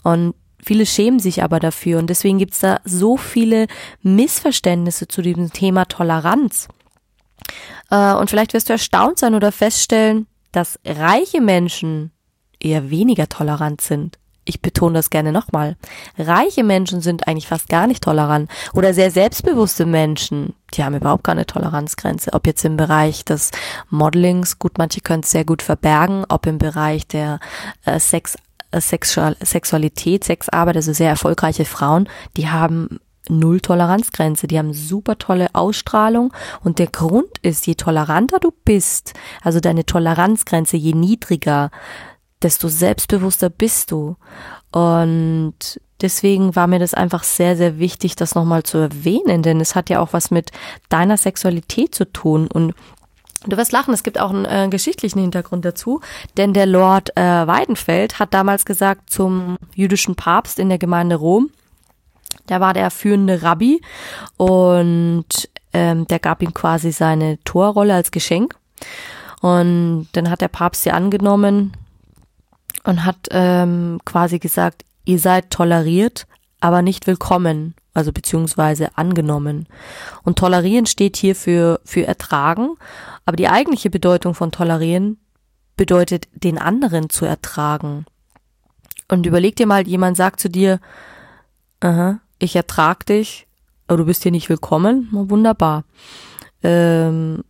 Und 0.04 0.34
viele 0.64 0.86
schämen 0.86 1.20
sich 1.20 1.44
aber 1.44 1.60
dafür 1.60 2.00
und 2.00 2.10
deswegen 2.10 2.38
gibt's 2.38 2.60
da 2.60 2.80
so 2.84 3.18
viele 3.18 3.68
Missverständnisse 4.02 5.08
zu 5.08 5.22
diesem 5.22 5.52
Thema 5.54 5.86
Toleranz. 5.86 6.68
Äh, 7.90 8.14
und 8.14 8.30
vielleicht 8.30 8.54
wirst 8.54 8.70
du 8.70 8.74
erstaunt 8.74 9.20
sein 9.20 9.36
oder 9.36 9.52
feststellen, 9.52 10.28
dass 10.52 10.80
reiche 10.86 11.42
Menschen 11.42 12.12
eher 12.60 12.90
weniger 12.90 13.30
tolerant 13.30 13.82
sind 13.82 14.18
ich 14.48 14.62
betone 14.62 14.96
das 14.96 15.10
gerne 15.10 15.32
nochmal, 15.32 15.76
reiche 16.18 16.64
Menschen 16.64 17.02
sind 17.02 17.28
eigentlich 17.28 17.48
fast 17.48 17.70
gar 17.70 17.88
nicht 17.88 18.04
tolerant. 18.04 18.50
Oder 18.74 18.94
sehr 18.94 19.12
selbstbewusste 19.12 19.86
Menschen, 19.86 20.54
die 20.74 20.84
haben 20.84 20.96
überhaupt 20.96 21.24
keine 21.24 21.46
Toleranzgrenze, 21.46 22.34
ob 22.34 22.48
jetzt 22.48 22.64
im 22.66 22.78
Bereich 22.78 23.26
des 23.26 23.52
Modelings, 23.90 24.60
gut, 24.60 24.78
manche 24.78 25.02
können 25.02 25.24
es 25.24 25.32
sehr 25.32 25.46
gut 25.46 25.62
verbergen, 25.62 26.26
ob 26.30 26.46
im 26.46 26.58
Bereich 26.58 27.08
der 27.08 27.40
äh, 27.86 28.00
Sex, 28.00 28.36
äh, 28.72 28.82
Sexual, 28.82 29.36
Sexualität, 29.42 30.24
Sexarbeit, 30.24 30.76
also 30.76 30.94
sehr 30.94 31.10
erfolgreiche 31.10 31.66
Frauen, 31.66 32.08
die 32.36 32.50
haben 32.50 33.00
null 33.30 33.60
Toleranzgrenze. 33.60 34.48
Die 34.48 34.58
haben 34.58 34.74
super 34.74 35.18
tolle 35.18 35.50
Ausstrahlung. 35.54 36.34
Und 36.64 36.80
der 36.80 36.88
Grund 36.88 37.38
ist, 37.42 37.68
je 37.68 37.76
toleranter 37.76 38.40
du 38.40 38.52
bist, 38.66 39.14
also 39.44 39.60
deine 39.60 39.86
Toleranzgrenze, 39.86 40.78
je 40.78 40.94
niedriger, 40.94 41.72
desto 42.42 42.68
selbstbewusster 42.68 43.50
bist 43.50 43.92
du. 43.92 44.16
Und 44.72 45.80
deswegen 46.02 46.56
war 46.56 46.68
mir 46.68 46.80
das 46.80 46.94
einfach 46.94 47.24
sehr, 47.24 47.56
sehr 47.56 47.80
wichtig, 47.80 48.16
das 48.16 48.36
nochmal 48.36 48.64
zu 48.64 48.78
erwähnen, 48.78 49.42
denn 49.44 49.60
es 49.60 49.76
hat 49.76 49.90
ja 49.90 50.00
auch 50.00 50.14
was 50.14 50.32
mit 50.32 50.52
deiner 50.90 51.18
Sexualität 51.18 51.96
zu 51.96 52.12
tun. 52.12 52.48
Und 52.48 52.74
Du 53.46 53.56
wirst 53.56 53.72
lachen, 53.72 53.94
es 53.94 54.02
gibt 54.02 54.20
auch 54.20 54.32
einen 54.32 54.46
äh, 54.46 54.68
geschichtlichen 54.68 55.20
Hintergrund 55.20 55.64
dazu, 55.64 56.02
denn 56.38 56.54
der 56.54 56.66
Lord 56.66 57.16
äh, 57.16 57.22
Weidenfeld 57.22 58.18
hat 58.18 58.34
damals 58.34 58.66
gesagt 58.66 59.12
zum 59.12 59.58
jüdischen 59.76 60.16
Papst 60.16 60.58
in 60.58 60.70
der 60.70 60.80
Gemeinde 60.80 61.18
Rom, 61.18 61.52
der 62.50 62.62
war 62.62 62.74
der 62.74 62.90
führende 62.90 63.44
Rabbi 63.44 63.80
und 64.38 65.50
ähm, 65.72 66.08
der 66.08 66.20
gab 66.20 66.42
ihm 66.42 66.54
quasi 66.54 66.92
seine 66.92 67.38
Torrolle 67.44 67.94
als 67.94 68.10
Geschenk. 68.10 68.56
Und 69.42 70.08
dann 70.14 70.30
hat 70.32 70.42
der 70.42 70.48
Papst 70.48 70.84
sie 70.84 70.92
angenommen 70.92 71.74
und 72.88 73.04
hat 73.04 73.28
ähm, 73.32 74.00
quasi 74.06 74.40
gesagt, 74.40 74.86
ihr 75.04 75.20
seid 75.20 75.52
toleriert, 75.52 76.26
aber 76.62 76.82
nicht 76.82 77.06
willkommen, 77.06 77.76
also 77.94 78.14
beziehungsweise 78.14 78.98
angenommen. 78.98 79.68
Und 80.24 80.40
tolerieren 80.40 80.86
steht 80.86 81.18
hier 81.18 81.36
für, 81.36 81.82
für 81.84 82.08
ertragen, 82.08 82.76
aber 83.26 83.36
die 83.36 83.50
eigentliche 83.50 83.90
Bedeutung 83.90 84.34
von 84.36 84.54
tolerieren 84.54 85.20
bedeutet, 85.76 86.30
den 86.34 86.58
anderen 86.58 87.10
zu 87.10 87.26
ertragen. 87.26 88.06
Und 89.10 89.26
überleg 89.26 89.58
dir 89.58 89.68
mal, 89.68 89.86
jemand 89.86 90.16
sagt 90.16 90.40
zu 90.40 90.50
dir, 90.50 90.80
aha, 91.82 92.22
ich 92.40 92.56
ertrag 92.56 93.06
dich, 93.06 93.48
aber 93.88 93.98
du 93.98 94.06
bist 94.06 94.24
hier 94.24 94.32
nicht 94.32 94.48
willkommen, 94.48 95.10
wunderbar. 95.12 95.84
Ähm, 96.64 97.44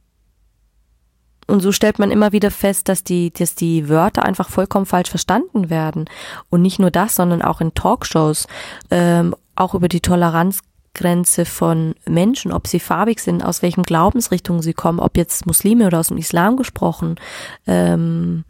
und 1.47 1.61
so 1.61 1.71
stellt 1.71 1.97
man 1.97 2.11
immer 2.11 2.33
wieder 2.33 2.51
fest, 2.51 2.89
dass 2.89 3.03
die, 3.03 3.31
dass 3.31 3.55
die 3.55 3.87
Wörter 3.87 4.23
einfach 4.23 4.49
vollkommen 4.49 4.85
falsch 4.85 5.09
verstanden 5.09 5.69
werden. 5.69 6.05
Und 6.49 6.61
nicht 6.61 6.77
nur 6.77 6.91
das, 6.91 7.15
sondern 7.15 7.41
auch 7.41 7.61
in 7.61 7.73
Talkshows, 7.73 8.47
ähm, 8.91 9.33
auch 9.55 9.73
über 9.73 9.87
die 9.87 10.01
Toleranzgrenze 10.01 11.45
von 11.45 11.95
Menschen, 12.05 12.51
ob 12.51 12.67
sie 12.67 12.81
farbig 12.81 13.21
sind, 13.21 13.43
aus 13.43 13.61
welchem 13.61 13.83
Glaubensrichtung 13.83 14.61
sie 14.61 14.73
kommen, 14.73 14.99
ob 14.99 15.15
jetzt 15.15 15.45
Muslime 15.45 15.87
oder 15.87 15.99
aus 15.99 16.09
dem 16.09 16.17
Islam 16.17 16.57
gesprochen. 16.57 17.15
Ähm, 17.65 18.43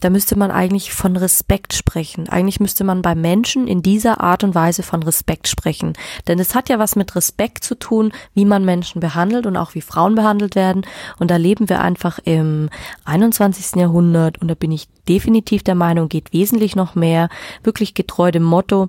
da 0.00 0.10
müsste 0.10 0.38
man 0.38 0.50
eigentlich 0.50 0.92
von 0.92 1.16
Respekt 1.16 1.74
sprechen. 1.74 2.28
Eigentlich 2.28 2.60
müsste 2.60 2.84
man 2.84 3.02
bei 3.02 3.14
Menschen 3.14 3.66
in 3.66 3.82
dieser 3.82 4.20
Art 4.20 4.44
und 4.44 4.54
Weise 4.54 4.82
von 4.82 5.02
Respekt 5.02 5.48
sprechen. 5.48 5.94
Denn 6.26 6.38
es 6.38 6.54
hat 6.54 6.68
ja 6.68 6.78
was 6.78 6.96
mit 6.96 7.14
Respekt 7.16 7.64
zu 7.64 7.74
tun, 7.74 8.12
wie 8.34 8.44
man 8.44 8.64
Menschen 8.64 9.00
behandelt 9.00 9.46
und 9.46 9.56
auch 9.56 9.74
wie 9.74 9.80
Frauen 9.80 10.14
behandelt 10.14 10.54
werden. 10.54 10.82
Und 11.18 11.30
da 11.30 11.36
leben 11.36 11.68
wir 11.68 11.80
einfach 11.80 12.18
im 12.24 12.70
21. 13.04 13.76
Jahrhundert 13.76 14.38
und 14.38 14.48
da 14.48 14.54
bin 14.54 14.72
ich 14.72 14.88
definitiv 15.08 15.62
der 15.62 15.74
Meinung, 15.74 16.08
geht 16.08 16.32
wesentlich 16.32 16.76
noch 16.76 16.94
mehr, 16.94 17.28
wirklich 17.62 17.94
getreu 17.94 18.30
dem 18.30 18.44
Motto, 18.44 18.88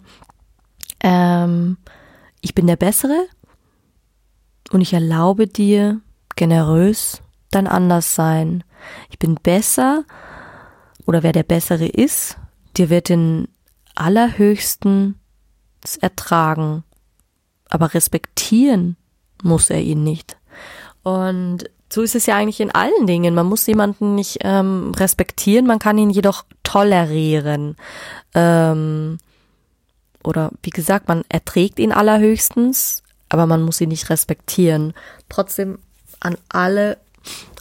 ähm, 1.01 1.77
ich 2.41 2.55
bin 2.55 2.67
der 2.67 2.75
Bessere 2.75 3.27
und 4.71 4.81
ich 4.81 4.93
erlaube 4.93 5.47
dir 5.47 6.01
generös 6.35 7.21
dein 7.51 7.67
Anderssein. 7.67 8.63
Ich 9.09 9.19
bin 9.19 9.35
besser 9.35 10.03
oder 11.09 11.23
wer 11.23 11.31
der 11.31 11.41
Bessere 11.41 11.87
ist, 11.87 12.37
der 12.77 12.91
wird 12.91 13.09
den 13.09 13.47
allerhöchsten 13.95 15.19
ertragen. 16.01 16.83
Aber 17.67 17.95
respektieren 17.95 18.95
muss 19.41 19.71
er 19.71 19.81
ihn 19.81 20.03
nicht. 20.03 20.37
Und 21.01 21.63
so 21.91 22.03
ist 22.03 22.13
es 22.13 22.27
ja 22.27 22.35
eigentlich 22.35 22.59
in 22.59 22.69
allen 22.69 23.07
Dingen. 23.07 23.33
Man 23.33 23.47
muss 23.47 23.65
jemanden 23.65 24.13
nicht 24.13 24.37
ähm, 24.41 24.91
respektieren, 24.95 25.65
man 25.65 25.79
kann 25.79 25.97
ihn 25.97 26.11
jedoch 26.11 26.45
tolerieren. 26.61 27.75
Ähm, 28.35 29.17
oder 30.23 30.51
wie 30.61 30.69
gesagt, 30.69 31.07
man 31.07 31.23
erträgt 31.27 31.79
ihn 31.79 31.91
allerhöchstens, 31.91 33.01
aber 33.29 33.47
man 33.47 33.63
muss 33.63 33.81
ihn 33.81 33.89
nicht 33.89 34.11
respektieren. 34.11 34.93
Trotzdem 35.27 35.79
an 36.19 36.37
alle 36.49 36.99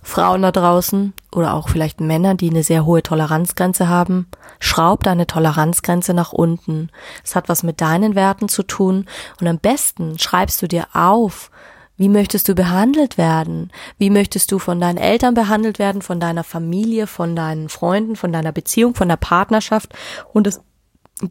Frauen 0.09 0.41
da 0.41 0.53
draußen 0.53 1.13
oder 1.33 1.53
auch 1.53 1.69
vielleicht 1.69 2.01
Männer, 2.01 2.35
die 2.35 2.49
eine 2.49 2.63
sehr 2.63 2.87
hohe 2.87 3.03
Toleranzgrenze 3.03 3.89
haben, 3.89 4.27
schraub 4.59 5.05
deine 5.05 5.27
Toleranzgrenze 5.27 6.15
nach 6.15 6.33
unten. 6.33 6.89
Es 7.23 7.37
hat 7.37 7.51
was 7.51 7.63
mit 7.63 7.83
deinen 7.83 8.15
Werten 8.15 8.49
zu 8.49 8.63
tun 8.63 9.05
und 9.39 9.47
am 9.47 9.59
besten 9.59 10.19
schreibst 10.19 10.63
du 10.63 10.67
dir 10.67 10.87
auf, 10.95 11.51
wie 11.99 12.09
möchtest 12.09 12.49
du 12.49 12.55
behandelt 12.55 13.19
werden? 13.19 13.71
Wie 13.99 14.09
möchtest 14.09 14.51
du 14.51 14.59
von 14.59 14.81
deinen 14.81 14.97
Eltern 14.97 15.35
behandelt 15.35 15.79
werden, 15.79 16.01
von 16.01 16.21
deiner 16.21 16.45
Familie, 16.45 17.07
von 17.07 17.37
deinen 17.37 17.69
Freunden, 17.69 18.17
von 18.17 18.33
deiner 18.33 18.53
Beziehung, 18.53 18.95
von 18.95 19.09
der 19.09 19.17
Partnerschaft? 19.17 19.93
Und 20.33 20.47
es 20.47 20.63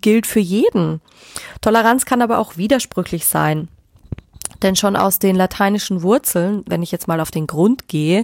gilt 0.01 0.27
für 0.27 0.41
jeden. 0.41 1.01
Toleranz 1.61 2.05
kann 2.05 2.21
aber 2.21 2.37
auch 2.37 2.57
widersprüchlich 2.57 3.25
sein. 3.25 3.69
Denn 4.61 4.75
schon 4.75 4.95
aus 4.95 5.19
den 5.19 5.35
lateinischen 5.35 6.01
Wurzeln, 6.01 6.63
wenn 6.67 6.83
ich 6.83 6.91
jetzt 6.91 7.07
mal 7.07 7.19
auf 7.19 7.31
den 7.31 7.47
Grund 7.47 7.87
gehe, 7.87 8.23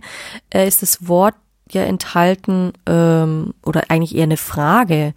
äh, 0.54 0.68
ist 0.68 0.82
das 0.82 1.08
Wort 1.08 1.36
ja 1.72 1.84
enthalten 1.84 2.74
ähm, 2.86 3.54
oder 3.64 3.84
eigentlich 3.90 4.16
eher 4.16 4.24
eine 4.24 4.38
Frage. 4.38 5.14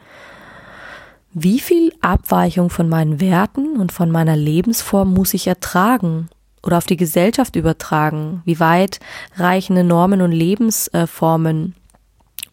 Wie 1.32 1.60
viel 1.60 1.92
Abweichung 2.00 2.70
von 2.70 2.88
meinen 2.88 3.20
Werten 3.20 3.76
und 3.78 3.92
von 3.92 4.10
meiner 4.10 4.36
Lebensform 4.36 5.12
muss 5.12 5.34
ich 5.34 5.46
ertragen 5.46 6.28
oder 6.62 6.78
auf 6.78 6.86
die 6.86 6.96
Gesellschaft 6.96 7.56
übertragen? 7.56 8.40
Wie 8.44 8.58
weit 8.58 9.00
reichende 9.36 9.84
Normen 9.84 10.22
und 10.22 10.32
Lebensformen 10.32 11.74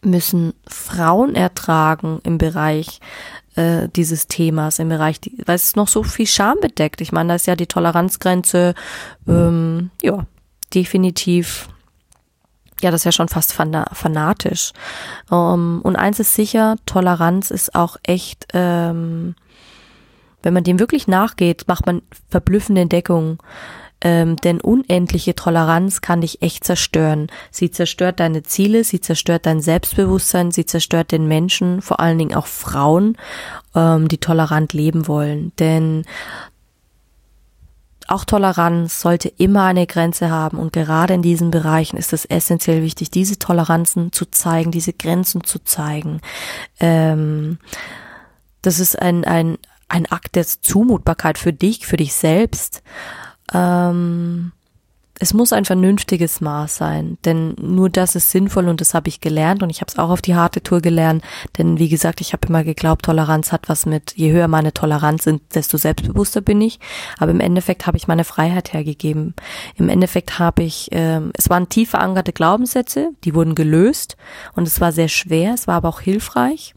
müssen 0.02 0.52
Frauen 0.66 1.34
ertragen 1.34 2.20
im 2.24 2.36
Bereich 2.36 3.00
äh, 3.56 3.88
dieses 3.94 4.26
Themas 4.26 4.78
im 4.78 4.88
Bereich, 4.88 5.20
weil 5.46 5.56
es 5.56 5.76
noch 5.76 5.88
so 5.88 6.02
viel 6.02 6.26
Scham 6.26 6.58
bedeckt. 6.60 7.00
Ich 7.00 7.12
meine, 7.12 7.28
da 7.28 7.34
ist 7.36 7.46
ja 7.46 7.56
die 7.56 7.66
Toleranzgrenze, 7.66 8.74
ähm, 9.28 9.90
ja, 10.02 10.26
definitiv, 10.74 11.68
ja, 12.80 12.90
das 12.90 13.02
ist 13.02 13.04
ja 13.04 13.12
schon 13.12 13.28
fast 13.28 13.52
fanatisch. 13.52 14.72
Ähm, 15.30 15.80
und 15.82 15.96
eins 15.96 16.20
ist 16.20 16.34
sicher, 16.34 16.76
Toleranz 16.86 17.50
ist 17.50 17.74
auch 17.74 17.96
echt, 18.02 18.48
ähm, 18.52 19.34
wenn 20.42 20.54
man 20.54 20.64
dem 20.64 20.78
wirklich 20.78 21.06
nachgeht, 21.06 21.64
macht 21.68 21.86
man 21.86 22.02
verblüffende 22.28 22.82
Entdeckungen. 22.82 23.38
Ähm, 24.06 24.36
denn 24.36 24.60
unendliche 24.60 25.34
Toleranz 25.34 26.02
kann 26.02 26.20
dich 26.20 26.42
echt 26.42 26.62
zerstören. 26.64 27.28
Sie 27.50 27.70
zerstört 27.70 28.20
deine 28.20 28.42
Ziele, 28.42 28.84
sie 28.84 29.00
zerstört 29.00 29.46
dein 29.46 29.62
Selbstbewusstsein, 29.62 30.52
sie 30.52 30.66
zerstört 30.66 31.10
den 31.10 31.26
Menschen, 31.26 31.80
vor 31.80 32.00
allen 32.00 32.18
Dingen 32.18 32.34
auch 32.34 32.46
Frauen, 32.46 33.16
ähm, 33.74 34.08
die 34.08 34.18
tolerant 34.18 34.74
leben 34.74 35.08
wollen. 35.08 35.52
Denn 35.58 36.04
auch 38.06 38.26
Toleranz 38.26 39.00
sollte 39.00 39.28
immer 39.28 39.64
eine 39.64 39.86
Grenze 39.86 40.30
haben 40.30 40.58
und 40.58 40.74
gerade 40.74 41.14
in 41.14 41.22
diesen 41.22 41.50
Bereichen 41.50 41.96
ist 41.96 42.12
es 42.12 42.26
essentiell 42.26 42.82
wichtig, 42.82 43.10
diese 43.10 43.38
Toleranzen 43.38 44.12
zu 44.12 44.26
zeigen, 44.26 44.70
diese 44.70 44.92
Grenzen 44.92 45.44
zu 45.44 45.58
zeigen. 45.60 46.20
Ähm, 46.80 47.58
das 48.60 48.80
ist 48.80 49.00
ein, 49.00 49.24
ein, 49.24 49.56
ein 49.88 50.04
Akt 50.06 50.36
der 50.36 50.44
Zumutbarkeit 50.44 51.38
für 51.38 51.54
dich, 51.54 51.86
für 51.86 51.96
dich 51.96 52.12
selbst. 52.12 52.82
Ähm, 53.54 54.52
es 55.20 55.32
muss 55.32 55.52
ein 55.52 55.64
vernünftiges 55.64 56.40
Maß 56.40 56.76
sein, 56.76 57.18
denn 57.24 57.54
nur 57.60 57.88
das 57.88 58.16
ist 58.16 58.32
sinnvoll 58.32 58.68
und 58.68 58.80
das 58.80 58.94
habe 58.94 59.08
ich 59.08 59.20
gelernt 59.20 59.62
und 59.62 59.70
ich 59.70 59.80
habe 59.80 59.88
es 59.88 59.96
auch 59.98 60.10
auf 60.10 60.20
die 60.20 60.34
harte 60.34 60.60
Tour 60.60 60.80
gelernt, 60.80 61.22
denn 61.56 61.78
wie 61.78 61.88
gesagt, 61.88 62.20
ich 62.20 62.32
habe 62.32 62.48
immer 62.48 62.64
geglaubt, 62.64 63.04
Toleranz 63.04 63.52
hat 63.52 63.68
was 63.68 63.86
mit, 63.86 64.14
je 64.16 64.32
höher 64.32 64.48
meine 64.48 64.74
Toleranz 64.74 65.24
sind, 65.24 65.42
desto 65.54 65.76
selbstbewusster 65.76 66.40
bin 66.40 66.60
ich, 66.60 66.80
aber 67.18 67.30
im 67.30 67.40
Endeffekt 67.40 67.86
habe 67.86 67.96
ich 67.96 68.08
meine 68.08 68.24
Freiheit 68.24 68.72
hergegeben. 68.72 69.34
Im 69.76 69.88
Endeffekt 69.88 70.40
habe 70.40 70.64
ich, 70.64 70.88
ähm, 70.90 71.30
es 71.34 71.48
waren 71.48 71.68
tief 71.68 71.90
verankerte 71.90 72.32
Glaubenssätze, 72.32 73.10
die 73.22 73.34
wurden 73.36 73.54
gelöst 73.54 74.16
und 74.54 74.66
es 74.66 74.80
war 74.80 74.90
sehr 74.90 75.08
schwer, 75.08 75.54
es 75.54 75.68
war 75.68 75.76
aber 75.76 75.88
auch 75.88 76.00
hilfreich. 76.00 76.74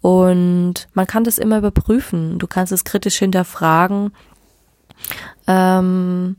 Und 0.00 0.88
man 0.94 1.06
kann 1.06 1.24
das 1.24 1.38
immer 1.38 1.58
überprüfen, 1.58 2.38
du 2.38 2.46
kannst 2.46 2.72
es 2.72 2.84
kritisch 2.84 3.18
hinterfragen, 3.18 4.12
ähm, 5.46 6.36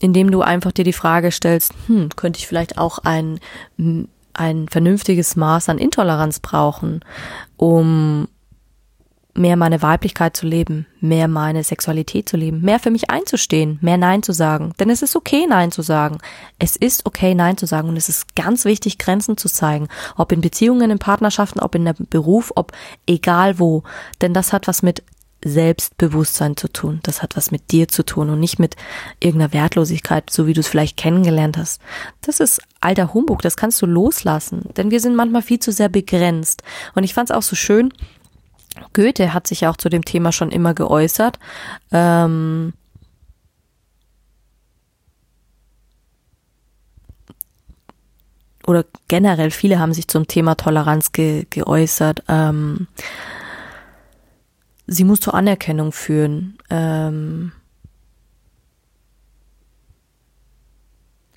indem 0.00 0.30
du 0.30 0.42
einfach 0.42 0.72
dir 0.72 0.84
die 0.84 0.92
Frage 0.92 1.30
stellst, 1.30 1.72
hm, 1.86 2.10
könnte 2.16 2.38
ich 2.38 2.46
vielleicht 2.46 2.78
auch 2.78 2.98
ein, 2.98 3.38
ein 4.34 4.68
vernünftiges 4.68 5.36
Maß 5.36 5.68
an 5.68 5.78
Intoleranz 5.78 6.40
brauchen, 6.40 7.00
um 7.56 8.28
mehr 9.34 9.56
meine 9.56 9.80
Weiblichkeit 9.80 10.36
zu 10.36 10.46
leben, 10.46 10.86
mehr 11.00 11.26
meine 11.26 11.64
Sexualität 11.64 12.28
zu 12.28 12.36
leben, 12.36 12.60
mehr 12.60 12.78
für 12.78 12.90
mich 12.90 13.10
einzustehen, 13.10 13.78
mehr 13.80 13.96
Nein 13.96 14.22
zu 14.22 14.32
sagen. 14.32 14.74
Denn 14.78 14.90
es 14.90 15.00
ist 15.00 15.16
okay, 15.16 15.46
Nein 15.48 15.70
zu 15.72 15.82
sagen. 15.82 16.18
Es 16.58 16.76
ist 16.76 17.06
okay, 17.06 17.34
Nein 17.34 17.56
zu 17.56 17.66
sagen. 17.66 17.88
Und 17.88 17.96
es 17.96 18.08
ist 18.08 18.36
ganz 18.36 18.64
wichtig, 18.64 18.98
Grenzen 18.98 19.36
zu 19.36 19.48
zeigen. 19.48 19.88
Ob 20.16 20.32
in 20.32 20.42
Beziehungen, 20.42 20.90
in 20.90 20.98
Partnerschaften, 20.98 21.60
ob 21.60 21.74
in 21.74 21.88
einem 21.88 22.06
Beruf, 22.10 22.52
ob 22.56 22.72
egal 23.06 23.58
wo. 23.58 23.84
Denn 24.20 24.34
das 24.34 24.52
hat 24.52 24.68
was 24.68 24.82
mit 24.82 25.02
Selbstbewusstsein 25.44 26.56
zu 26.56 26.68
tun. 26.72 27.00
Das 27.02 27.22
hat 27.22 27.36
was 27.36 27.50
mit 27.50 27.72
dir 27.72 27.88
zu 27.88 28.04
tun 28.04 28.30
und 28.30 28.40
nicht 28.40 28.58
mit 28.58 28.76
irgendeiner 29.20 29.52
Wertlosigkeit, 29.52 30.30
so 30.30 30.46
wie 30.46 30.52
du 30.52 30.60
es 30.60 30.68
vielleicht 30.68 30.96
kennengelernt 30.96 31.56
hast. 31.56 31.80
Das 32.20 32.40
ist 32.40 32.60
alter 32.80 33.14
Humbug, 33.14 33.42
das 33.42 33.56
kannst 33.56 33.80
du 33.82 33.86
loslassen, 33.86 34.68
denn 34.76 34.90
wir 34.90 35.00
sind 35.00 35.16
manchmal 35.16 35.42
viel 35.42 35.58
zu 35.58 35.72
sehr 35.72 35.88
begrenzt. 35.88 36.62
Und 36.94 37.04
ich 37.04 37.14
fand 37.14 37.30
es 37.30 37.36
auch 37.36 37.42
so 37.42 37.56
schön, 37.56 37.92
Goethe 38.92 39.34
hat 39.34 39.46
sich 39.46 39.66
auch 39.66 39.76
zu 39.76 39.88
dem 39.88 40.04
Thema 40.04 40.32
schon 40.32 40.50
immer 40.50 40.74
geäußert. 40.74 41.38
Ähm, 41.90 42.72
oder 48.66 48.84
generell 49.08 49.50
viele 49.50 49.78
haben 49.78 49.92
sich 49.92 50.08
zum 50.08 50.26
Thema 50.26 50.54
Toleranz 50.54 51.12
ge, 51.12 51.46
geäußert. 51.50 52.22
Ähm, 52.28 52.86
sie 54.86 55.04
muss 55.04 55.20
zur 55.20 55.34
Anerkennung 55.34 55.92
führen. 55.92 56.58
Ähm, 56.70 57.52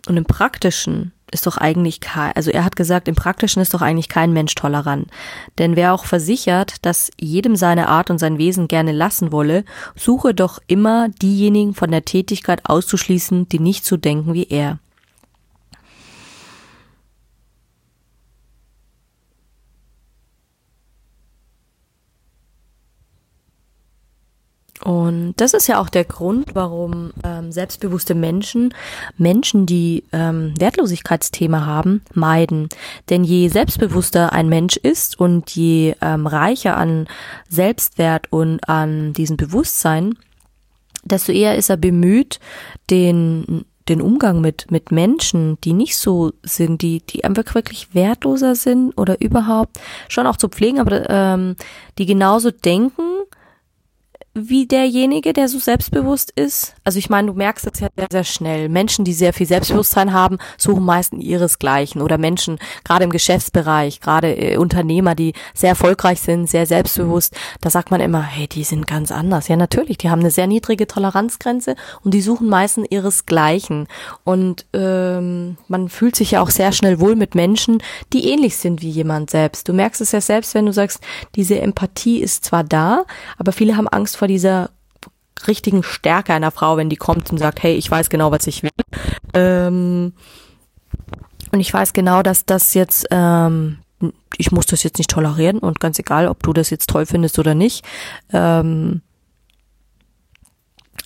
und 0.07 0.17
im 0.17 0.25
Praktischen 0.25 1.13
ist 1.31 1.47
doch 1.47 1.57
eigentlich 1.57 1.99
kein, 1.99 2.33
also 2.33 2.51
er 2.51 2.63
hat 2.63 2.75
gesagt, 2.75 3.07
im 3.07 3.15
Praktischen 3.15 3.61
ist 3.61 3.73
doch 3.73 3.81
eigentlich 3.81 4.09
kein 4.09 4.31
Mensch 4.33 4.55
tolerant. 4.55 5.09
Denn 5.57 5.75
wer 5.75 5.93
auch 5.93 6.05
versichert, 6.05 6.85
dass 6.85 7.11
jedem 7.19 7.55
seine 7.55 7.89
Art 7.89 8.09
und 8.09 8.19
sein 8.19 8.37
Wesen 8.37 8.67
gerne 8.67 8.91
lassen 8.91 9.31
wolle, 9.31 9.65
suche 9.95 10.33
doch 10.33 10.59
immer 10.67 11.09
diejenigen 11.09 11.73
von 11.73 11.91
der 11.91 12.05
Tätigkeit 12.05 12.61
auszuschließen, 12.69 13.49
die 13.49 13.59
nicht 13.59 13.85
so 13.85 13.97
denken 13.97 14.33
wie 14.33 14.47
er. 14.47 14.79
Und 24.85 25.33
das 25.37 25.55
ist 25.55 25.65
ja 25.65 25.81
auch 25.81 25.89
der 25.89 26.03
Grund, 26.03 26.53
warum 26.53 27.11
ähm, 27.23 27.51
selbstbewusste 27.51 28.13
Menschen 28.13 28.71
Menschen, 29.17 29.65
die 29.65 30.03
ähm, 30.11 30.53
Wertlosigkeitsthema 30.59 31.65
haben, 31.65 32.03
meiden. 32.13 32.69
Denn 33.09 33.23
je 33.23 33.47
selbstbewusster 33.47 34.31
ein 34.31 34.47
Mensch 34.47 34.77
ist 34.77 35.19
und 35.19 35.49
je 35.55 35.95
ähm, 36.01 36.27
reicher 36.27 36.77
an 36.77 37.07
Selbstwert 37.49 38.31
und 38.31 38.69
an 38.69 39.13
diesem 39.13 39.37
Bewusstsein, 39.37 40.19
desto 41.03 41.31
eher 41.31 41.55
ist 41.55 41.71
er 41.71 41.77
bemüht, 41.77 42.39
den 42.91 43.65
den 43.87 44.01
Umgang 44.01 44.41
mit, 44.41 44.71
mit 44.71 44.91
Menschen, 44.91 45.59
die 45.63 45.73
nicht 45.73 45.95
so 45.97 46.31
sind, 46.41 46.81
die, 46.81 47.01
die 47.01 47.23
einfach 47.23 47.53
wirklich 47.53 47.93
wertloser 47.93 48.55
sind 48.55 48.97
oder 48.97 49.21
überhaupt 49.21 49.79
schon 50.09 50.25
auch 50.25 50.37
zu 50.37 50.49
pflegen, 50.49 50.79
aber 50.79 51.07
ähm, 51.07 51.55
die 51.99 52.07
genauso 52.07 52.49
denken, 52.49 53.03
wie 54.37 54.67
derjenige, 54.67 55.31
der 55.31 55.47
so 55.47 55.59
selbstbewusst 55.59 56.31
ist. 56.35 56.75
Also 56.83 56.99
ich 56.99 57.09
meine, 57.09 57.27
du 57.27 57.33
merkst 57.33 57.67
es 57.71 57.79
ja 57.79 57.87
sehr, 57.95 58.07
sehr 58.11 58.23
schnell. 58.25 58.67
Menschen, 58.67 59.05
die 59.05 59.13
sehr 59.13 59.31
viel 59.31 59.47
Selbstbewusstsein 59.47 60.11
haben, 60.11 60.39
suchen 60.57 60.83
meistens 60.83 61.23
ihresgleichen. 61.23 62.01
Oder 62.01 62.17
Menschen, 62.17 62.59
gerade 62.83 63.05
im 63.05 63.11
Geschäftsbereich, 63.11 64.01
gerade 64.01 64.35
äh, 64.35 64.57
Unternehmer, 64.57 65.15
die 65.15 65.33
sehr 65.53 65.69
erfolgreich 65.69 66.19
sind, 66.19 66.49
sehr 66.49 66.65
selbstbewusst, 66.65 67.33
da 67.61 67.69
sagt 67.69 67.91
man 67.91 68.01
immer, 68.01 68.21
hey, 68.21 68.47
die 68.47 68.65
sind 68.65 68.87
ganz 68.87 69.09
anders. 69.09 69.47
Ja, 69.47 69.55
natürlich, 69.55 69.99
die 69.99 70.09
haben 70.09 70.19
eine 70.19 70.31
sehr 70.31 70.47
niedrige 70.47 70.85
Toleranzgrenze 70.85 71.75
und 72.03 72.13
die 72.13 72.21
suchen 72.21 72.49
meistens 72.49 72.87
ihresgleichen. 72.89 73.87
Und 74.25 74.65
ähm, 74.73 75.55
man 75.69 75.87
fühlt 75.87 76.17
sich 76.17 76.31
ja 76.31 76.41
auch 76.41 76.49
sehr 76.49 76.73
schnell 76.73 76.99
wohl 76.99 77.15
mit 77.15 77.35
Menschen, 77.35 77.81
die 78.11 78.29
ähnlich 78.29 78.57
sind 78.57 78.81
wie 78.81 78.89
jemand 78.89 79.29
selbst. 79.29 79.69
Du 79.69 79.73
merkst 79.73 80.01
es 80.01 80.11
ja 80.11 80.19
selbst, 80.19 80.53
wenn 80.55 80.65
du 80.65 80.73
sagst, 80.73 80.99
diese 81.35 81.61
Empathie 81.61 82.19
ist 82.19 82.43
zwar 82.43 82.65
da, 82.65 83.05
aber 83.37 83.53
viele 83.53 83.77
haben 83.77 83.87
Angst 83.87 84.17
vor 84.17 84.24
vor 84.25 84.27
dieser 84.27 84.71
richtigen 85.47 85.83
Stärke 85.83 86.33
einer 86.33 86.49
Frau, 86.49 86.77
wenn 86.77 86.89
die 86.89 86.95
kommt 86.95 87.31
und 87.31 87.37
sagt, 87.37 87.61
hey, 87.61 87.75
ich 87.75 87.91
weiß 87.91 88.09
genau, 88.09 88.31
was 88.31 88.47
ich 88.47 88.63
will. 88.63 88.71
Ähm, 89.35 90.13
und 91.51 91.59
ich 91.59 91.71
weiß 91.71 91.93
genau, 91.93 92.23
dass 92.23 92.43
das 92.47 92.73
jetzt, 92.73 93.05
ähm, 93.11 93.77
ich 94.37 94.51
muss 94.51 94.65
das 94.65 94.81
jetzt 94.81 94.97
nicht 94.97 95.11
tolerieren 95.11 95.59
und 95.59 95.79
ganz 95.79 95.99
egal, 95.99 96.27
ob 96.27 96.41
du 96.41 96.53
das 96.53 96.71
jetzt 96.71 96.89
toll 96.89 97.05
findest 97.05 97.37
oder 97.37 97.53
nicht. 97.53 97.85
Ähm, 98.33 99.03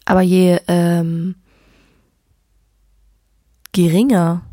aber 0.05 0.21
je 0.21 0.59
ähm, 0.69 1.35
geringer 3.73 4.43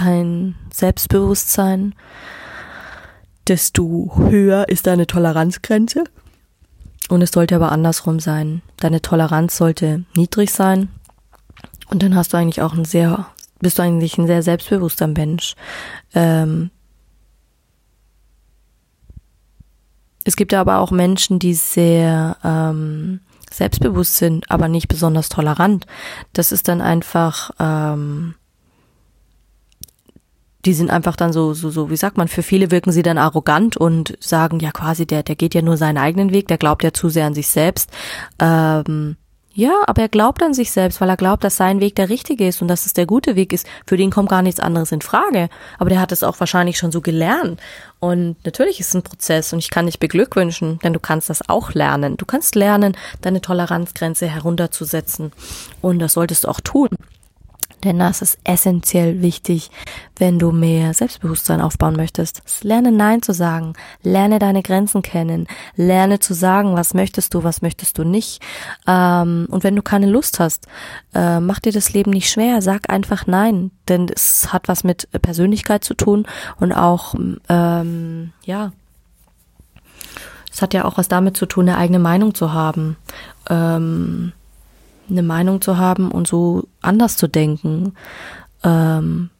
dein 0.00 0.54
Selbstbewusstsein, 0.72 1.94
desto 3.46 4.12
höher 4.16 4.68
ist 4.68 4.86
deine 4.86 5.06
Toleranzgrenze. 5.06 6.04
Und 7.08 7.22
es 7.22 7.32
sollte 7.32 7.56
aber 7.56 7.72
andersrum 7.72 8.20
sein. 8.20 8.62
Deine 8.76 9.02
Toleranz 9.02 9.56
sollte 9.56 10.04
niedrig 10.14 10.52
sein. 10.52 10.88
Und 11.88 12.02
dann 12.02 12.14
hast 12.14 12.32
du 12.32 12.36
eigentlich 12.36 12.62
auch 12.62 12.74
ein 12.74 12.84
sehr, 12.84 13.26
bist 13.58 13.78
du 13.78 13.82
eigentlich 13.82 14.16
ein 14.16 14.28
sehr 14.28 14.42
selbstbewusster 14.42 15.08
Mensch. 15.08 15.56
Ähm, 16.14 16.70
es 20.24 20.36
gibt 20.36 20.54
aber 20.54 20.78
auch 20.78 20.92
Menschen, 20.92 21.40
die 21.40 21.54
sehr 21.54 22.36
ähm, 22.44 23.20
selbstbewusst 23.50 24.16
sind, 24.16 24.48
aber 24.48 24.68
nicht 24.68 24.86
besonders 24.86 25.28
tolerant. 25.28 25.86
Das 26.32 26.52
ist 26.52 26.68
dann 26.68 26.80
einfach 26.80 27.50
ähm, 27.58 28.36
die 30.64 30.74
sind 30.74 30.90
einfach 30.90 31.16
dann 31.16 31.32
so, 31.32 31.54
so, 31.54 31.70
so, 31.70 31.90
wie 31.90 31.96
sagt 31.96 32.18
man, 32.18 32.28
für 32.28 32.42
viele 32.42 32.70
wirken 32.70 32.92
sie 32.92 33.02
dann 33.02 33.18
arrogant 33.18 33.76
und 33.76 34.16
sagen, 34.20 34.60
ja 34.60 34.70
quasi, 34.72 35.06
der, 35.06 35.22
der 35.22 35.36
geht 35.36 35.54
ja 35.54 35.62
nur 35.62 35.76
seinen 35.76 35.98
eigenen 35.98 36.32
Weg, 36.32 36.48
der 36.48 36.58
glaubt 36.58 36.82
ja 36.82 36.92
zu 36.92 37.08
sehr 37.08 37.26
an 37.26 37.34
sich 37.34 37.48
selbst. 37.48 37.90
Ähm, 38.38 39.16
ja, 39.52 39.82
aber 39.86 40.02
er 40.02 40.08
glaubt 40.08 40.42
an 40.44 40.54
sich 40.54 40.70
selbst, 40.70 41.00
weil 41.00 41.08
er 41.08 41.16
glaubt, 41.16 41.42
dass 41.42 41.56
sein 41.56 41.80
Weg 41.80 41.96
der 41.96 42.08
richtige 42.08 42.46
ist 42.46 42.62
und 42.62 42.68
dass 42.68 42.86
es 42.86 42.92
der 42.92 43.06
gute 43.06 43.34
Weg 43.34 43.52
ist. 43.52 43.66
Für 43.84 43.96
den 43.96 44.10
kommt 44.10 44.28
gar 44.28 44.42
nichts 44.42 44.60
anderes 44.60 44.92
in 44.92 45.00
Frage. 45.00 45.48
Aber 45.78 45.90
der 45.90 46.00
hat 46.00 46.12
es 46.12 46.22
auch 46.22 46.38
wahrscheinlich 46.38 46.78
schon 46.78 46.92
so 46.92 47.00
gelernt. 47.00 47.60
Und 47.98 48.36
natürlich 48.44 48.78
ist 48.78 48.88
es 48.88 48.94
ein 48.94 49.02
Prozess 49.02 49.52
und 49.52 49.58
ich 49.58 49.70
kann 49.70 49.86
dich 49.86 49.98
beglückwünschen, 49.98 50.78
denn 50.84 50.92
du 50.92 51.00
kannst 51.00 51.30
das 51.30 51.48
auch 51.48 51.74
lernen. 51.74 52.16
Du 52.16 52.26
kannst 52.26 52.54
lernen, 52.54 52.96
deine 53.22 53.40
Toleranzgrenze 53.40 54.28
herunterzusetzen. 54.28 55.32
Und 55.80 55.98
das 55.98 56.12
solltest 56.12 56.44
du 56.44 56.48
auch 56.48 56.60
tun. 56.60 56.88
Denn 57.84 57.98
das 57.98 58.20
ist 58.20 58.38
essentiell 58.44 59.22
wichtig, 59.22 59.70
wenn 60.16 60.38
du 60.38 60.52
mehr 60.52 60.92
Selbstbewusstsein 60.92 61.60
aufbauen 61.60 61.96
möchtest. 61.96 62.42
Lerne 62.62 62.92
Nein 62.92 63.22
zu 63.22 63.32
sagen, 63.32 63.72
lerne 64.02 64.38
deine 64.38 64.62
Grenzen 64.62 65.02
kennen, 65.02 65.46
lerne 65.76 66.18
zu 66.18 66.34
sagen, 66.34 66.74
was 66.74 66.92
möchtest 66.92 67.32
du, 67.32 67.42
was 67.42 67.62
möchtest 67.62 67.96
du 67.96 68.04
nicht. 68.04 68.42
Ähm, 68.86 69.46
und 69.50 69.64
wenn 69.64 69.76
du 69.76 69.82
keine 69.82 70.06
Lust 70.06 70.40
hast, 70.40 70.66
äh, 71.14 71.40
mach 71.40 71.60
dir 71.60 71.72
das 71.72 71.92
Leben 71.92 72.10
nicht 72.10 72.30
schwer, 72.30 72.60
sag 72.60 72.90
einfach 72.90 73.26
Nein, 73.26 73.70
denn 73.88 74.08
es 74.14 74.52
hat 74.52 74.68
was 74.68 74.84
mit 74.84 75.08
Persönlichkeit 75.22 75.82
zu 75.82 75.94
tun 75.94 76.26
und 76.58 76.72
auch, 76.72 77.14
ähm, 77.48 78.32
ja, 78.44 78.72
es 80.52 80.60
hat 80.60 80.74
ja 80.74 80.84
auch 80.84 80.98
was 80.98 81.08
damit 81.08 81.36
zu 81.36 81.46
tun, 81.46 81.68
eine 81.68 81.78
eigene 81.78 82.00
Meinung 82.00 82.34
zu 82.34 82.52
haben. 82.52 82.96
Ähm, 83.48 84.32
eine 85.10 85.22
Meinung 85.22 85.60
zu 85.60 85.76
haben 85.76 86.10
und 86.10 86.26
so 86.26 86.64
anders 86.82 87.16
zu 87.16 87.28
denken. 87.28 87.94
Ähm, 88.62 89.30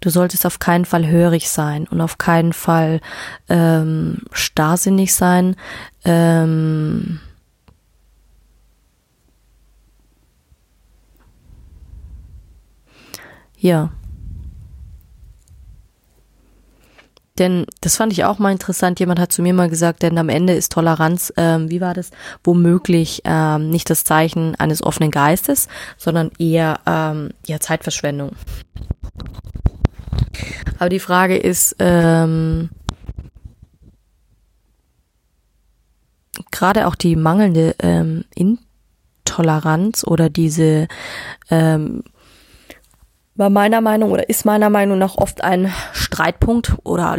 du 0.00 0.10
solltest 0.10 0.46
auf 0.46 0.58
keinen 0.58 0.84
Fall 0.84 1.06
hörig 1.06 1.50
sein 1.50 1.86
und 1.88 2.00
auf 2.00 2.18
keinen 2.18 2.52
Fall 2.52 3.00
ähm, 3.48 4.18
starrsinnig 4.32 5.14
sein. 5.14 5.56
Ähm, 6.04 7.20
ja. 13.58 13.90
Denn 17.38 17.66
das 17.80 17.96
fand 17.96 18.12
ich 18.12 18.24
auch 18.24 18.38
mal 18.38 18.52
interessant. 18.52 19.00
Jemand 19.00 19.18
hat 19.18 19.32
zu 19.32 19.42
mir 19.42 19.54
mal 19.54 19.68
gesagt, 19.68 20.02
denn 20.02 20.16
am 20.18 20.28
Ende 20.28 20.54
ist 20.54 20.70
Toleranz, 20.70 21.32
ähm, 21.36 21.68
wie 21.68 21.80
war 21.80 21.92
das, 21.92 22.10
womöglich 22.44 23.22
ähm, 23.24 23.70
nicht 23.70 23.90
das 23.90 24.04
Zeichen 24.04 24.54
eines 24.54 24.82
offenen 24.82 25.10
Geistes, 25.10 25.68
sondern 25.98 26.30
eher 26.38 26.78
ähm, 26.86 27.30
ja 27.46 27.58
Zeitverschwendung. 27.58 28.32
Aber 30.78 30.88
die 30.88 31.00
Frage 31.00 31.36
ist, 31.36 31.74
ähm, 31.80 32.70
gerade 36.52 36.86
auch 36.86 36.94
die 36.94 37.16
mangelnde 37.16 37.74
ähm, 37.80 38.24
Intoleranz 38.34 40.04
oder 40.04 40.30
diese 40.30 40.86
ähm, 41.50 42.04
war 43.36 43.50
meiner 43.50 43.80
Meinung 43.80 44.12
oder 44.12 44.28
ist 44.28 44.44
meiner 44.44 44.70
Meinung 44.70 44.98
nach 44.98 45.16
oft 45.16 45.42
ein 45.42 45.72
Streitpunkt 45.92 46.74
oder 46.84 47.16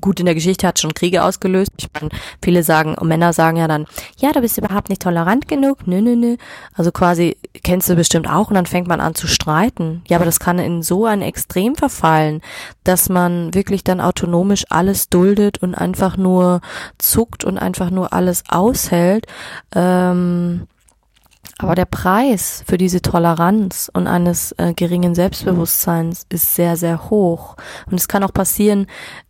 gut, 0.00 0.20
in 0.20 0.26
der 0.26 0.34
Geschichte 0.34 0.66
hat 0.66 0.78
schon 0.78 0.94
Kriege 0.94 1.22
ausgelöst. 1.22 1.70
Ich 1.76 1.88
meine, 1.94 2.10
viele 2.42 2.62
sagen, 2.62 2.96
Männer 3.02 3.32
sagen 3.32 3.56
ja 3.56 3.68
dann, 3.68 3.86
ja, 4.18 4.32
du 4.32 4.40
bist 4.40 4.58
überhaupt 4.58 4.88
nicht 4.88 5.02
tolerant 5.02 5.48
genug. 5.48 5.86
Nö, 5.86 6.00
nö, 6.00 6.16
nö. 6.16 6.36
Also 6.74 6.90
quasi 6.92 7.36
kennst 7.62 7.88
du 7.88 7.94
bestimmt 7.94 8.28
auch 8.28 8.48
und 8.48 8.54
dann 8.54 8.66
fängt 8.66 8.88
man 8.88 9.00
an 9.00 9.14
zu 9.14 9.26
streiten. 9.26 10.02
Ja, 10.08 10.16
aber 10.16 10.24
das 10.24 10.40
kann 10.40 10.58
in 10.58 10.82
so 10.82 11.04
ein 11.04 11.22
Extrem 11.22 11.74
verfallen, 11.74 12.40
dass 12.84 13.08
man 13.08 13.54
wirklich 13.54 13.84
dann 13.84 14.00
autonomisch 14.00 14.64
alles 14.70 15.08
duldet 15.08 15.62
und 15.62 15.74
einfach 15.74 16.16
nur 16.16 16.60
zuckt 16.98 17.44
und 17.44 17.58
einfach 17.58 17.90
nur 17.90 18.12
alles 18.12 18.44
aushält. 18.48 19.26
Ähm, 19.74 20.66
aber 21.58 21.74
der 21.74 21.86
Preis 21.86 22.62
für 22.66 22.76
diese 22.76 23.00
Toleranz 23.00 23.90
und 23.92 24.06
eines 24.06 24.52
äh, 24.52 24.74
geringen 24.74 25.14
Selbstbewusstseins 25.14 26.26
ist 26.28 26.54
sehr, 26.54 26.76
sehr 26.76 27.08
hoch. 27.08 27.56
Und 27.90 27.98
es 27.98 28.08
kann 28.08 28.22
auch 28.22 28.32
passieren, 28.32 28.86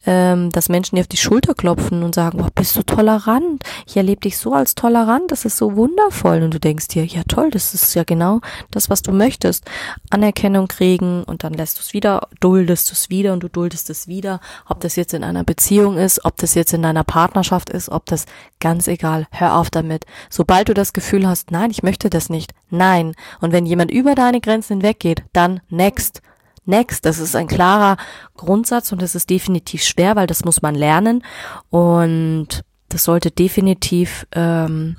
ähm, 0.07 0.51
dass 0.51 0.69
Menschen 0.69 0.97
dir 0.97 1.03
auf 1.03 1.07
die 1.07 1.17
Schulter 1.17 1.55
klopfen 1.55 2.03
und 2.03 2.15
sagen, 2.15 2.39
boah, 2.39 2.49
bist 2.55 2.77
du 2.77 2.83
tolerant? 2.83 3.63
Ich 3.87 3.97
erlebe 3.97 4.21
dich 4.21 4.39
so 4.39 4.55
als 4.55 4.75
tolerant, 4.75 5.31
das 5.31 5.45
ist 5.45 5.57
so 5.57 5.77
wundervoll. 5.77 6.43
Und 6.43 6.55
du 6.55 6.61
denkst 6.61 6.89
dir, 6.89 7.05
ja 7.05 7.23
toll, 7.29 7.51
das 7.51 7.75
ist 7.75 7.95
ja 7.95 8.05
genau 8.05 8.41
das, 8.71 8.91
was 8.91 9.03
du 9.03 9.13
möchtest. 9.13 9.65
Anerkennung 10.11 10.69
kriegen 10.69 11.23
und 11.25 11.45
dann 11.45 11.53
lässt 11.53 11.79
du 11.79 11.83
es 11.83 11.93
wieder, 11.93 12.29
duldest 12.41 12.91
du 12.91 12.93
es 12.95 13.11
wieder 13.11 13.33
und 13.33 13.43
du 13.43 13.49
duldest 13.49 13.91
es 13.91 14.09
wieder. 14.09 14.41
Ob 14.69 14.81
das 14.81 14.97
jetzt 14.97 15.15
in 15.15 15.25
einer 15.25 15.45
Beziehung 15.45 15.97
ist, 15.97 16.25
ob 16.25 16.37
das 16.39 16.55
jetzt 16.55 16.73
in 16.73 16.83
deiner 16.83 17.05
Partnerschaft 17.05 17.71
ist, 17.71 17.89
ob 17.89 18.07
das 18.07 18.27
ganz 18.61 18.89
egal, 18.89 19.27
hör 19.31 19.57
auf 19.57 19.71
damit. 19.71 20.07
Sobald 20.31 20.69
du 20.69 20.75
das 20.75 20.93
Gefühl 20.93 21.27
hast, 21.27 21.51
nein, 21.51 21.71
ich 21.71 21.83
möchte 21.83 22.06
das 22.15 22.31
nicht. 22.31 22.53
Nein. 22.71 23.15
Und 23.41 23.53
wenn 23.53 23.67
jemand 23.67 23.91
über 23.91 24.15
deine 24.15 24.41
Grenzen 24.41 24.75
hinweggeht, 24.81 25.25
dann 25.33 25.61
next. 25.69 26.23
Next. 26.65 27.07
Das 27.07 27.19
ist 27.19 27.37
ein 27.37 27.47
klarer 27.47 27.97
Grundsatz 28.35 28.93
und 28.93 29.01
das 29.01 29.15
ist 29.15 29.31
definitiv 29.31 29.83
schwer, 29.85 30.17
weil 30.17 30.27
das 30.27 30.45
muss 30.45 30.63
man 30.63 30.75
lernen. 30.75 31.23
Und 31.71 32.65
das 32.89 33.05
sollte 33.05 33.31
definitiv 33.31 34.27
ähm, 34.33 34.97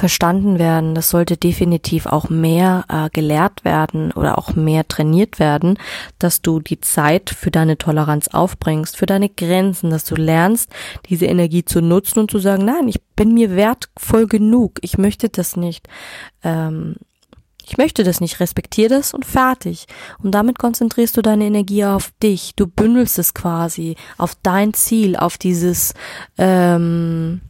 verstanden 0.00 0.58
werden. 0.58 0.94
Das 0.94 1.10
sollte 1.10 1.36
definitiv 1.36 2.06
auch 2.06 2.30
mehr 2.30 2.84
äh, 2.88 3.10
gelehrt 3.10 3.64
werden 3.64 4.12
oder 4.12 4.38
auch 4.38 4.56
mehr 4.56 4.88
trainiert 4.88 5.38
werden, 5.38 5.78
dass 6.18 6.40
du 6.40 6.58
die 6.58 6.80
Zeit 6.80 7.30
für 7.30 7.50
deine 7.50 7.76
Toleranz 7.76 8.28
aufbringst, 8.28 8.96
für 8.96 9.06
deine 9.06 9.28
Grenzen, 9.28 9.90
dass 9.90 10.04
du 10.04 10.16
lernst, 10.16 10.72
diese 11.10 11.26
Energie 11.26 11.64
zu 11.66 11.82
nutzen 11.82 12.20
und 12.20 12.30
zu 12.30 12.38
sagen, 12.38 12.64
nein, 12.64 12.88
ich 12.88 13.00
bin 13.14 13.34
mir 13.34 13.54
wertvoll 13.54 14.26
genug, 14.26 14.78
ich 14.80 14.96
möchte 14.96 15.28
das 15.28 15.56
nicht. 15.56 15.86
Ähm, 16.42 16.96
ich 17.66 17.76
möchte 17.76 18.02
das 18.02 18.20
nicht, 18.20 18.40
respektiere 18.40 18.88
das 18.88 19.12
und 19.14 19.24
fertig. 19.26 19.86
Und 20.22 20.32
damit 20.32 20.58
konzentrierst 20.58 21.16
du 21.16 21.22
deine 21.22 21.44
Energie 21.44 21.84
auf 21.84 22.10
dich. 22.22 22.54
Du 22.56 22.66
bündelst 22.66 23.18
es 23.18 23.32
quasi 23.32 23.96
auf 24.18 24.34
dein 24.42 24.72
Ziel, 24.74 25.14
auf 25.14 25.38
dieses 25.38 25.94
ähm, 26.36 27.42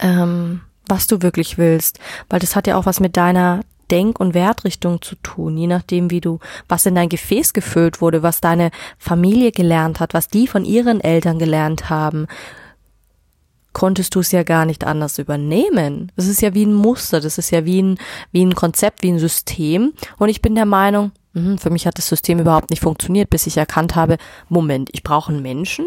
ähm, 0.00 0.60
was 0.88 1.06
du 1.06 1.22
wirklich 1.22 1.58
willst, 1.58 1.98
weil 2.28 2.40
das 2.40 2.56
hat 2.56 2.66
ja 2.66 2.76
auch 2.76 2.86
was 2.86 3.00
mit 3.00 3.16
deiner 3.16 3.60
Denk- 3.90 4.18
und 4.18 4.34
Wertrichtung 4.34 5.00
zu 5.00 5.14
tun, 5.16 5.56
je 5.56 5.66
nachdem, 5.66 6.10
wie 6.10 6.20
du, 6.20 6.40
was 6.68 6.86
in 6.86 6.94
dein 6.94 7.08
Gefäß 7.08 7.52
gefüllt 7.52 8.00
wurde, 8.00 8.22
was 8.22 8.40
deine 8.40 8.70
Familie 8.98 9.52
gelernt 9.52 10.00
hat, 10.00 10.12
was 10.12 10.28
die 10.28 10.46
von 10.48 10.64
ihren 10.64 11.00
Eltern 11.00 11.38
gelernt 11.38 11.88
haben, 11.88 12.26
konntest 13.72 14.14
du 14.14 14.20
es 14.20 14.32
ja 14.32 14.42
gar 14.42 14.64
nicht 14.64 14.84
anders 14.84 15.18
übernehmen. 15.18 16.10
Das 16.16 16.26
ist 16.26 16.40
ja 16.40 16.54
wie 16.54 16.64
ein 16.64 16.72
Muster, 16.72 17.20
das 17.20 17.36
ist 17.38 17.50
ja 17.50 17.64
wie 17.64 17.82
ein, 17.82 17.98
wie 18.32 18.44
ein 18.44 18.54
Konzept, 18.54 19.02
wie 19.02 19.12
ein 19.12 19.18
System. 19.18 19.92
Und 20.16 20.30
ich 20.30 20.40
bin 20.40 20.54
der 20.54 20.64
Meinung, 20.64 21.12
mhm, 21.34 21.58
für 21.58 21.70
mich 21.70 21.86
hat 21.86 21.98
das 21.98 22.08
System 22.08 22.40
überhaupt 22.40 22.70
nicht 22.70 22.82
funktioniert, 22.82 23.28
bis 23.28 23.46
ich 23.46 23.58
erkannt 23.58 23.94
habe, 23.94 24.16
Moment, 24.48 24.88
ich 24.92 25.02
brauche 25.02 25.30
einen 25.30 25.42
Menschen, 25.42 25.84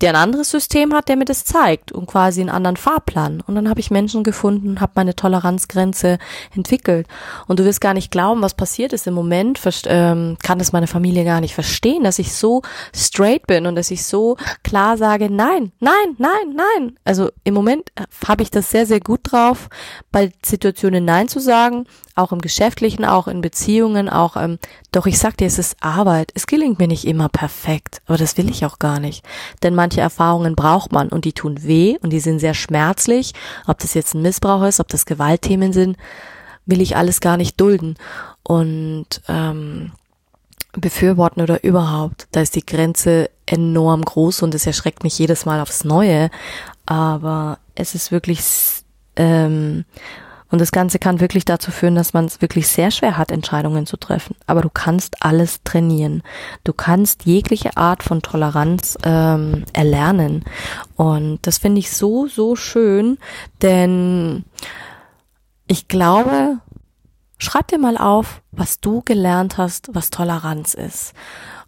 der 0.00 0.10
ein 0.10 0.16
anderes 0.16 0.50
System 0.50 0.94
hat, 0.94 1.08
der 1.08 1.16
mir 1.16 1.24
das 1.24 1.44
zeigt 1.44 1.92
und 1.92 2.06
quasi 2.06 2.40
einen 2.40 2.50
anderen 2.50 2.76
Fahrplan. 2.76 3.42
Und 3.46 3.54
dann 3.54 3.68
habe 3.68 3.80
ich 3.80 3.90
Menschen 3.90 4.24
gefunden, 4.24 4.80
habe 4.80 4.92
meine 4.94 5.14
Toleranzgrenze 5.14 6.18
entwickelt. 6.54 7.06
Und 7.46 7.60
du 7.60 7.64
wirst 7.64 7.80
gar 7.80 7.94
nicht 7.94 8.10
glauben, 8.10 8.42
was 8.42 8.54
passiert 8.54 8.92
ist 8.92 9.06
im 9.06 9.14
Moment. 9.14 9.60
Ähm, 9.86 10.36
kann 10.42 10.58
das 10.58 10.72
meine 10.72 10.86
Familie 10.86 11.24
gar 11.24 11.40
nicht 11.40 11.54
verstehen, 11.54 12.04
dass 12.04 12.18
ich 12.18 12.34
so 12.34 12.62
straight 12.94 13.46
bin 13.46 13.66
und 13.66 13.76
dass 13.76 13.90
ich 13.90 14.04
so 14.04 14.36
klar 14.62 14.96
sage, 14.96 15.30
nein, 15.30 15.72
nein, 15.80 16.16
nein, 16.18 16.54
nein. 16.54 16.98
Also 17.04 17.30
im 17.44 17.54
Moment 17.54 17.92
habe 18.26 18.42
ich 18.42 18.50
das 18.50 18.70
sehr, 18.70 18.86
sehr 18.86 19.00
gut 19.00 19.20
drauf, 19.24 19.68
bei 20.12 20.32
Situationen 20.44 21.04
Nein 21.04 21.28
zu 21.28 21.40
sagen 21.40 21.86
auch 22.20 22.32
im 22.32 22.40
Geschäftlichen, 22.40 23.04
auch 23.04 23.28
in 23.28 23.40
Beziehungen, 23.40 24.08
auch, 24.08 24.36
ähm, 24.36 24.58
doch 24.92 25.06
ich 25.06 25.18
sag 25.18 25.36
dir, 25.36 25.46
es 25.46 25.58
ist 25.58 25.76
Arbeit. 25.80 26.30
Es 26.34 26.46
gelingt 26.46 26.78
mir 26.78 26.88
nicht 26.88 27.06
immer 27.06 27.28
perfekt, 27.28 28.02
aber 28.06 28.18
das 28.18 28.36
will 28.36 28.50
ich 28.50 28.64
auch 28.64 28.78
gar 28.78 29.00
nicht. 29.00 29.24
Denn 29.62 29.74
manche 29.74 30.00
Erfahrungen 30.00 30.56
braucht 30.56 30.92
man 30.92 31.08
und 31.08 31.24
die 31.24 31.32
tun 31.32 31.62
weh 31.62 31.98
und 32.02 32.10
die 32.10 32.20
sind 32.20 32.38
sehr 32.38 32.54
schmerzlich. 32.54 33.32
Ob 33.66 33.78
das 33.78 33.94
jetzt 33.94 34.14
ein 34.14 34.22
Missbrauch 34.22 34.62
ist, 34.62 34.80
ob 34.80 34.88
das 34.88 35.06
Gewaltthemen 35.06 35.72
sind, 35.72 35.96
will 36.66 36.80
ich 36.80 36.96
alles 36.96 37.20
gar 37.20 37.36
nicht 37.36 37.60
dulden. 37.60 37.96
Und 38.42 39.22
ähm, 39.28 39.92
befürworten 40.72 41.42
oder 41.42 41.64
überhaupt, 41.64 42.28
da 42.32 42.40
ist 42.40 42.54
die 42.54 42.64
Grenze 42.64 43.30
enorm 43.46 44.02
groß 44.02 44.42
und 44.42 44.54
es 44.54 44.66
erschreckt 44.66 45.02
mich 45.02 45.18
jedes 45.18 45.44
Mal 45.46 45.60
aufs 45.60 45.84
Neue. 45.84 46.30
Aber 46.86 47.58
es 47.74 47.94
ist 47.94 48.12
wirklich 48.12 48.42
ähm, 49.16 49.84
und 50.50 50.60
das 50.60 50.72
Ganze 50.72 50.98
kann 50.98 51.20
wirklich 51.20 51.44
dazu 51.44 51.70
führen, 51.70 51.94
dass 51.94 52.12
man 52.12 52.24
es 52.24 52.40
wirklich 52.40 52.68
sehr 52.68 52.90
schwer 52.90 53.16
hat, 53.16 53.30
Entscheidungen 53.30 53.86
zu 53.86 53.96
treffen. 53.96 54.34
Aber 54.46 54.62
du 54.62 54.68
kannst 54.68 55.22
alles 55.22 55.62
trainieren. 55.62 56.22
Du 56.64 56.72
kannst 56.72 57.24
jegliche 57.24 57.76
Art 57.76 58.02
von 58.02 58.20
Toleranz 58.20 58.98
ähm, 59.04 59.64
erlernen. 59.72 60.44
Und 60.96 61.38
das 61.46 61.58
finde 61.58 61.78
ich 61.78 61.90
so, 61.90 62.26
so 62.26 62.56
schön, 62.56 63.18
denn 63.62 64.44
ich 65.66 65.86
glaube, 65.86 66.58
schreib 67.38 67.68
dir 67.68 67.78
mal 67.78 67.96
auf, 67.96 68.42
was 68.50 68.80
du 68.80 69.02
gelernt 69.02 69.56
hast, 69.56 69.90
was 69.94 70.10
Toleranz 70.10 70.74
ist. 70.74 71.14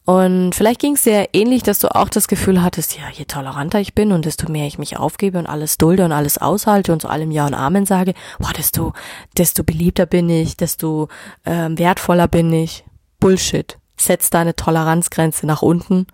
Und 0.05 0.55
vielleicht 0.55 0.81
ging 0.81 0.95
es 0.95 1.03
dir 1.03 1.29
ähnlich, 1.33 1.63
dass 1.63 1.79
du 1.79 1.95
auch 1.95 2.09
das 2.09 2.27
Gefühl 2.27 2.63
hattest, 2.63 2.99
ja, 2.99 3.05
je 3.13 3.25
toleranter 3.25 3.79
ich 3.79 3.95
bin 3.95 4.11
und 4.11 4.25
desto 4.25 4.51
mehr 4.51 4.67
ich 4.67 4.79
mich 4.79 4.97
aufgebe 4.97 5.39
und 5.39 5.47
alles 5.47 5.79
dulde 5.79 6.05
und 6.05 6.11
alles 6.11 6.39
aushalte 6.39 6.93
und 6.93 7.03
zu 7.03 7.09
allem 7.09 7.31
Ja 7.31 7.47
und 7.47 7.55
Amen 7.55 7.87
sage, 7.87 8.15
boah, 8.41 8.53
desto, 8.53 8.95
desto 9.39 9.63
beliebter 9.63 10.07
bin 10.07 10.29
ich, 10.29 10.57
desto 10.57 11.09
ähm, 11.47 11.79
wertvoller 11.79 12.27
bin 12.27 12.53
ich. 12.53 12.85
Bullshit. 13.21 13.79
Setz 13.97 14.31
deine 14.31 14.57
Toleranzgrenze 14.57 15.47
nach 15.47 15.63
unten 15.63 16.09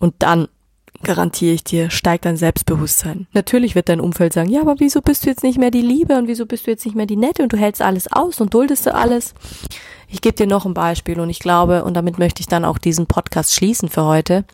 und 0.00 0.14
dann 0.18 0.48
garantiere 1.02 1.54
ich 1.54 1.64
dir, 1.64 1.90
steigt 1.90 2.24
dein 2.24 2.36
Selbstbewusstsein. 2.36 3.26
Natürlich 3.32 3.74
wird 3.74 3.88
dein 3.88 4.00
Umfeld 4.00 4.32
sagen, 4.32 4.50
ja, 4.50 4.60
aber 4.60 4.76
wieso 4.78 5.02
bist 5.02 5.24
du 5.24 5.30
jetzt 5.30 5.42
nicht 5.42 5.58
mehr 5.58 5.70
die 5.70 5.82
Liebe 5.82 6.16
und 6.16 6.28
wieso 6.28 6.46
bist 6.46 6.66
du 6.66 6.70
jetzt 6.70 6.84
nicht 6.84 6.94
mehr 6.94 7.06
die 7.06 7.16
Nette 7.16 7.42
und 7.42 7.52
du 7.52 7.56
hältst 7.56 7.82
alles 7.82 8.10
aus 8.10 8.40
und 8.40 8.54
duldest 8.54 8.86
du 8.86 8.94
alles. 8.94 9.34
Ich 10.08 10.20
gebe 10.20 10.36
dir 10.36 10.46
noch 10.46 10.64
ein 10.64 10.74
Beispiel 10.74 11.20
und 11.20 11.30
ich 11.30 11.40
glaube, 11.40 11.84
und 11.84 11.94
damit 11.94 12.18
möchte 12.18 12.40
ich 12.40 12.46
dann 12.46 12.64
auch 12.64 12.78
diesen 12.78 13.06
Podcast 13.06 13.54
schließen 13.54 13.88
für 13.88 14.04
heute. 14.04 14.44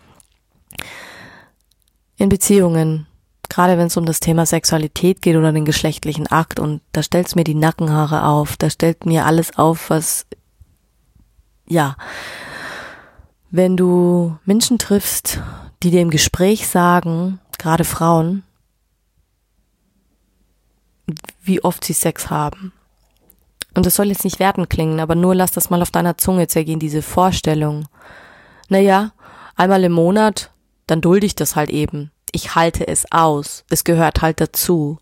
In 2.16 2.28
Beziehungen, 2.28 3.06
gerade 3.48 3.76
wenn 3.78 3.86
es 3.86 3.96
um 3.96 4.06
das 4.06 4.20
Thema 4.20 4.46
Sexualität 4.46 5.22
geht 5.22 5.36
oder 5.36 5.52
den 5.52 5.64
geschlechtlichen 5.64 6.26
Akt 6.26 6.58
und 6.58 6.80
da 6.92 7.02
stellt 7.02 7.34
mir 7.36 7.44
die 7.44 7.54
Nackenhaare 7.54 8.24
auf, 8.24 8.56
da 8.56 8.70
stellt 8.70 9.06
mir 9.06 9.26
alles 9.26 9.58
auf, 9.58 9.90
was, 9.90 10.26
ja, 11.66 11.96
wenn 13.50 13.76
du 13.76 14.36
Menschen 14.44 14.78
triffst, 14.78 15.40
die 15.82 15.90
dir 15.90 16.02
im 16.02 16.10
Gespräch 16.10 16.68
sagen, 16.68 17.40
gerade 17.58 17.84
Frauen, 17.84 18.42
wie 21.42 21.62
oft 21.62 21.84
sie 21.84 21.92
Sex 21.92 22.30
haben. 22.30 22.72
Und 23.74 23.86
das 23.86 23.94
soll 23.94 24.08
jetzt 24.08 24.24
nicht 24.24 24.40
werten 24.40 24.68
klingen, 24.68 25.00
aber 25.00 25.14
nur 25.14 25.34
lass 25.34 25.52
das 25.52 25.70
mal 25.70 25.82
auf 25.82 25.90
deiner 25.90 26.18
Zunge 26.18 26.48
zergehen, 26.48 26.80
diese 26.80 27.02
Vorstellung. 27.02 27.88
Naja, 28.68 29.12
einmal 29.56 29.84
im 29.84 29.92
Monat, 29.92 30.50
dann 30.86 31.00
dulde 31.00 31.26
ich 31.26 31.34
das 31.34 31.56
halt 31.56 31.70
eben. 31.70 32.10
Ich 32.32 32.54
halte 32.54 32.86
es 32.86 33.10
aus. 33.10 33.64
Es 33.70 33.84
gehört 33.84 34.22
halt 34.22 34.40
dazu. 34.40 34.98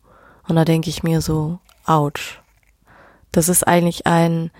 Und 0.46 0.56
da 0.56 0.64
denke 0.64 0.90
ich 0.90 1.02
mir 1.02 1.20
so, 1.20 1.58
ouch. 1.86 2.40
Das 3.32 3.48
ist 3.48 3.66
eigentlich 3.66 4.06
ein, 4.06 4.50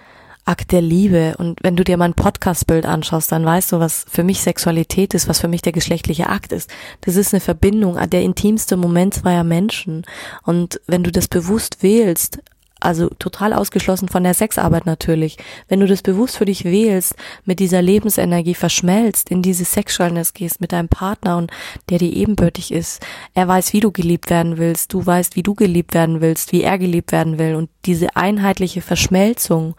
Akt 0.49 0.73
der 0.73 0.81
Liebe. 0.81 1.37
Und 1.37 1.61
wenn 1.63 1.77
du 1.77 1.85
dir 1.85 1.99
mein 1.99 2.15
Podcast-Bild 2.15 2.87
anschaust, 2.87 3.31
dann 3.31 3.45
weißt 3.45 3.73
du, 3.73 3.81
was 3.81 4.07
für 4.09 4.25
mich 4.25 4.41
Sexualität 4.41 5.13
ist, 5.13 5.29
was 5.29 5.41
für 5.41 5.49
mich 5.49 5.61
der 5.61 5.73
geschlechtliche 5.73 6.31
Akt 6.31 6.53
ist. 6.53 6.71
Das 7.03 7.17
ist 7.17 7.35
eine 7.35 7.41
Verbindung, 7.41 7.99
der 8.09 8.23
intimste 8.23 8.79
Moment 8.79 9.15
zweier 9.15 9.45
Menschen. 9.45 10.07
Und 10.45 10.81
wenn 10.87 11.05
du 11.05 11.13
das 11.13 11.29
bewusst 11.29 11.83
wählst, 11.83 12.39
also 12.81 13.09
total 13.19 13.53
ausgeschlossen 13.53 14.09
von 14.09 14.23
der 14.23 14.35
Sexarbeit 14.35 14.87
natürlich. 14.87 15.37
Wenn 15.69 15.81
du 15.81 15.87
das 15.87 16.01
bewusst 16.01 16.37
für 16.37 16.45
dich 16.45 16.65
wählst, 16.65 17.17
mit 17.45 17.59
dieser 17.59 17.83
Lebensenergie 17.83 18.55
verschmelzt, 18.55 19.31
in 19.31 19.43
diese 19.43 19.65
Sexualness 19.65 20.33
gehst 20.33 20.61
mit 20.61 20.73
deinem 20.73 20.89
Partner 20.89 21.37
und 21.37 21.51
der 21.91 21.99
dir 21.99 22.13
ebenbürtig 22.13 22.73
ist. 22.73 23.05
Er 23.35 23.49
weiß, 23.49 23.73
wie 23.73 23.81
du 23.81 23.91
geliebt 23.91 24.31
werden 24.31 24.59
willst, 24.59 24.93
du 24.93 25.05
weißt, 25.05 25.35
wie 25.35 25.43
du 25.43 25.55
geliebt 25.55 25.93
werden 25.93 26.21
willst, 26.21 26.53
wie 26.53 26.63
er 26.63 26.79
geliebt 26.79 27.11
werden 27.13 27.39
will 27.39 27.57
und 27.57 27.69
diese 27.85 28.15
einheitliche 28.17 28.81
Verschmelzung 28.81 29.75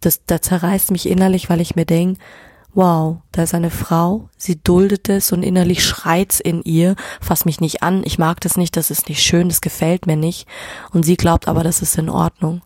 das, 0.00 0.24
das 0.26 0.42
zerreißt 0.42 0.90
mich 0.90 1.08
innerlich, 1.08 1.50
weil 1.50 1.60
ich 1.60 1.76
mir 1.76 1.86
denke, 1.86 2.20
wow, 2.74 3.16
da 3.32 3.42
ist 3.42 3.54
eine 3.54 3.70
Frau, 3.70 4.28
sie 4.36 4.62
duldet 4.62 5.08
es 5.08 5.32
und 5.32 5.42
innerlich 5.42 5.84
schreit's 5.84 6.38
in 6.38 6.62
ihr, 6.62 6.94
fass 7.20 7.44
mich 7.44 7.60
nicht 7.60 7.82
an, 7.82 8.02
ich 8.04 8.18
mag 8.18 8.40
das 8.40 8.56
nicht, 8.56 8.76
das 8.76 8.90
ist 8.90 9.08
nicht 9.08 9.22
schön, 9.22 9.48
das 9.48 9.60
gefällt 9.60 10.06
mir 10.06 10.16
nicht. 10.16 10.46
Und 10.92 11.04
sie 11.04 11.16
glaubt 11.16 11.48
aber, 11.48 11.64
das 11.64 11.82
ist 11.82 11.98
in 11.98 12.08
Ordnung. 12.08 12.62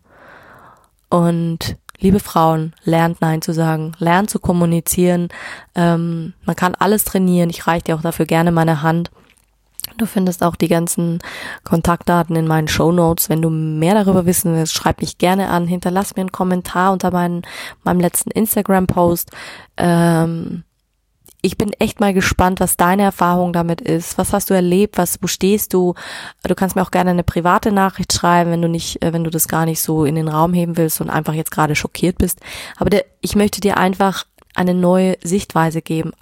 Und 1.09 1.77
liebe 1.99 2.19
Frauen, 2.19 2.75
lernt 2.83 3.21
Nein 3.21 3.41
zu 3.41 3.53
sagen, 3.53 3.93
lernt 3.97 4.29
zu 4.29 4.39
kommunizieren. 4.39 5.29
Ähm, 5.73 6.33
man 6.45 6.55
kann 6.55 6.75
alles 6.75 7.05
trainieren. 7.05 7.49
Ich 7.49 7.65
reiche 7.65 7.85
dir 7.85 7.95
auch 7.95 8.01
dafür 8.01 8.25
gerne 8.25 8.51
meine 8.51 8.81
Hand. 8.81 9.09
Du 9.97 10.05
findest 10.05 10.43
auch 10.43 10.55
die 10.55 10.67
ganzen 10.67 11.19
Kontaktdaten 11.63 12.35
in 12.35 12.47
meinen 12.47 12.67
Show 12.67 12.91
Notes. 12.91 13.29
Wenn 13.29 13.41
du 13.41 13.49
mehr 13.49 13.93
darüber 13.93 14.25
wissen 14.25 14.55
willst, 14.55 14.73
schreib 14.73 15.01
mich 15.01 15.17
gerne 15.17 15.49
an. 15.49 15.67
Hinterlass 15.67 16.15
mir 16.15 16.21
einen 16.21 16.31
Kommentar 16.31 16.93
unter 16.93 17.11
meinen, 17.11 17.43
meinem 17.83 17.99
letzten 17.99 18.31
Instagram-Post. 18.31 19.31
Ähm, 19.77 20.63
ich 21.45 21.57
bin 21.57 21.73
echt 21.73 21.99
mal 21.99 22.13
gespannt, 22.13 22.61
was 22.61 22.77
deine 22.77 23.03
Erfahrung 23.03 23.51
damit 23.51 23.81
ist. 23.81 24.17
Was 24.17 24.31
hast 24.31 24.49
du 24.49 24.53
erlebt? 24.53 24.97
Was, 24.97 25.21
wo 25.21 25.27
stehst 25.27 25.73
du? 25.73 25.93
Du 26.41 26.55
kannst 26.55 26.77
mir 26.77 26.81
auch 26.81 26.91
gerne 26.91 27.11
eine 27.11 27.23
private 27.23 27.73
Nachricht 27.73 28.13
schreiben, 28.13 28.49
wenn 28.49 28.61
du 28.61 28.69
nicht, 28.69 29.03
äh, 29.03 29.11
wenn 29.11 29.25
du 29.25 29.29
das 29.29 29.49
gar 29.49 29.65
nicht 29.65 29.81
so 29.81 30.05
in 30.05 30.15
den 30.15 30.29
Raum 30.29 30.53
heben 30.53 30.77
willst 30.77 31.01
und 31.01 31.09
einfach 31.09 31.33
jetzt 31.33 31.51
gerade 31.51 31.75
schockiert 31.75 32.17
bist. 32.17 32.39
Aber 32.77 32.89
der, 32.89 33.03
ich 33.19 33.35
möchte 33.35 33.59
dir 33.59 33.77
einfach 33.77 34.25
eine 34.55 34.73
neue 34.73 35.17
Sichtweise 35.21 35.81
geben. 35.81 36.13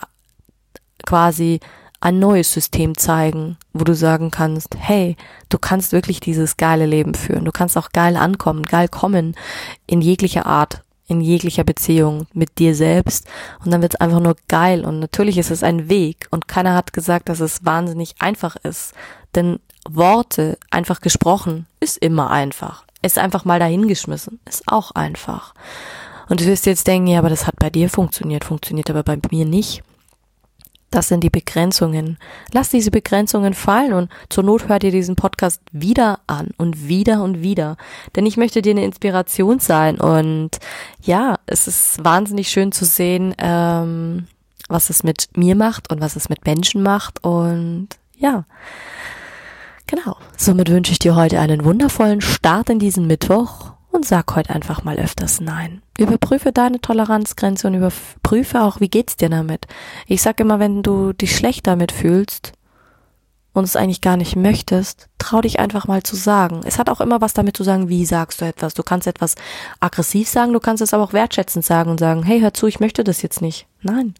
Quasi 1.05 1.59
ein 2.01 2.19
neues 2.19 2.51
System 2.51 2.97
zeigen, 2.97 3.57
wo 3.73 3.83
du 3.83 3.95
sagen 3.95 4.31
kannst, 4.31 4.75
hey, 4.77 5.15
du 5.49 5.57
kannst 5.57 5.91
wirklich 5.91 6.19
dieses 6.19 6.57
geile 6.57 6.85
Leben 6.85 7.13
führen. 7.13 7.45
Du 7.45 7.51
kannst 7.51 7.77
auch 7.77 7.89
geil 7.91 8.17
ankommen, 8.17 8.63
geil 8.63 8.87
kommen 8.87 9.35
in 9.87 10.01
jeglicher 10.01 10.45
Art 10.45 10.83
in 11.11 11.19
jeglicher 11.19 11.65
Beziehung 11.65 12.25
mit 12.33 12.57
dir 12.57 12.73
selbst 12.73 13.27
und 13.65 13.71
dann 13.71 13.81
wird 13.81 13.95
es 13.95 13.99
einfach 13.99 14.21
nur 14.21 14.37
geil 14.47 14.85
und 14.85 14.99
natürlich 14.99 15.37
ist 15.37 15.51
es 15.51 15.61
ein 15.61 15.89
Weg 15.89 16.27
und 16.31 16.47
keiner 16.47 16.73
hat 16.73 16.93
gesagt, 16.93 17.27
dass 17.27 17.41
es 17.41 17.65
wahnsinnig 17.65 18.15
einfach 18.19 18.55
ist, 18.55 18.93
denn 19.35 19.59
Worte 19.89 20.57
einfach 20.69 21.01
gesprochen 21.01 21.67
ist 21.81 21.97
immer 21.97 22.31
einfach. 22.31 22.85
Ist 23.01 23.17
einfach 23.17 23.45
mal 23.45 23.59
dahingeschmissen, 23.59 24.39
ist 24.47 24.63
auch 24.67 24.91
einfach. 24.91 25.53
Und 26.29 26.39
du 26.39 26.45
wirst 26.45 26.65
jetzt 26.65 26.87
denken, 26.87 27.07
ja, 27.07 27.19
aber 27.19 27.29
das 27.29 27.45
hat 27.45 27.57
bei 27.57 27.69
dir 27.69 27.89
funktioniert, 27.89 28.45
funktioniert 28.45 28.89
aber 28.89 29.03
bei 29.03 29.17
mir 29.31 29.45
nicht. 29.45 29.83
Das 30.91 31.07
sind 31.07 31.23
die 31.23 31.29
Begrenzungen. 31.29 32.17
Lass 32.51 32.69
diese 32.69 32.91
Begrenzungen 32.91 33.53
fallen 33.53 33.93
und 33.93 34.11
zur 34.27 34.43
Not 34.43 34.67
hört 34.67 34.83
ihr 34.83 34.91
diesen 34.91 35.15
Podcast 35.15 35.61
wieder 35.71 36.19
an 36.27 36.49
und 36.57 36.89
wieder 36.89 37.23
und 37.23 37.41
wieder. 37.41 37.77
Denn 38.15 38.25
ich 38.25 38.35
möchte 38.35 38.61
dir 38.61 38.71
eine 38.71 38.83
Inspiration 38.83 39.59
sein 39.59 39.99
und 39.99 40.59
ja, 41.01 41.39
es 41.45 41.67
ist 41.67 42.03
wahnsinnig 42.03 42.49
schön 42.49 42.73
zu 42.73 42.83
sehen, 42.83 43.33
ähm, 43.37 44.27
was 44.67 44.89
es 44.89 45.03
mit 45.03 45.29
mir 45.37 45.55
macht 45.55 45.89
und 45.89 46.01
was 46.01 46.17
es 46.17 46.27
mit 46.27 46.45
Menschen 46.45 46.83
macht 46.83 47.23
und 47.23 47.87
ja. 48.17 48.43
Genau. 49.87 50.17
Somit 50.35 50.69
wünsche 50.69 50.91
ich 50.91 50.99
dir 50.99 51.15
heute 51.15 51.39
einen 51.39 51.63
wundervollen 51.63 52.21
Start 52.21 52.69
in 52.69 52.79
diesen 52.79 53.07
Mittwoch 53.07 53.71
und 53.91 54.05
sag 54.05 54.35
heute 54.35 54.49
einfach 54.51 54.83
mal 54.83 54.97
öfters 54.97 55.41
Nein. 55.41 55.81
Überprüfe 55.97 56.51
deine 56.51 56.81
Toleranzgrenze 56.81 57.67
und 57.67 57.75
überprüfe 57.75 58.61
auch, 58.61 58.79
wie 58.79 58.89
geht's 58.89 59.17
dir 59.17 59.29
damit. 59.29 59.67
Ich 60.07 60.21
sag 60.21 60.39
immer, 60.39 60.59
wenn 60.59 60.81
du 60.81 61.13
dich 61.13 61.35
schlecht 61.35 61.67
damit 61.67 61.91
fühlst 61.91 62.53
und 63.53 63.65
es 63.65 63.75
eigentlich 63.75 64.01
gar 64.01 64.17
nicht 64.17 64.35
möchtest, 64.35 65.09
trau 65.17 65.41
dich 65.41 65.59
einfach 65.59 65.87
mal 65.87 66.03
zu 66.03 66.15
sagen. 66.15 66.61
Es 66.63 66.79
hat 66.79 66.89
auch 66.89 67.01
immer 67.01 67.21
was 67.21 67.33
damit 67.33 67.57
zu 67.57 67.63
sagen, 67.63 67.89
wie 67.89 68.05
sagst 68.05 68.41
du 68.41 68.45
etwas. 68.45 68.73
Du 68.73 68.83
kannst 68.83 69.07
etwas 69.07 69.35
aggressiv 69.79 70.29
sagen, 70.29 70.53
du 70.53 70.59
kannst 70.59 70.81
es 70.81 70.93
aber 70.93 71.03
auch 71.03 71.13
wertschätzend 71.13 71.65
sagen 71.65 71.91
und 71.91 71.99
sagen, 71.99 72.23
hey, 72.23 72.39
hör 72.39 72.53
zu, 72.53 72.67
ich 72.67 72.79
möchte 72.79 73.03
das 73.03 73.21
jetzt 73.21 73.41
nicht. 73.41 73.67
Nein. 73.81 74.15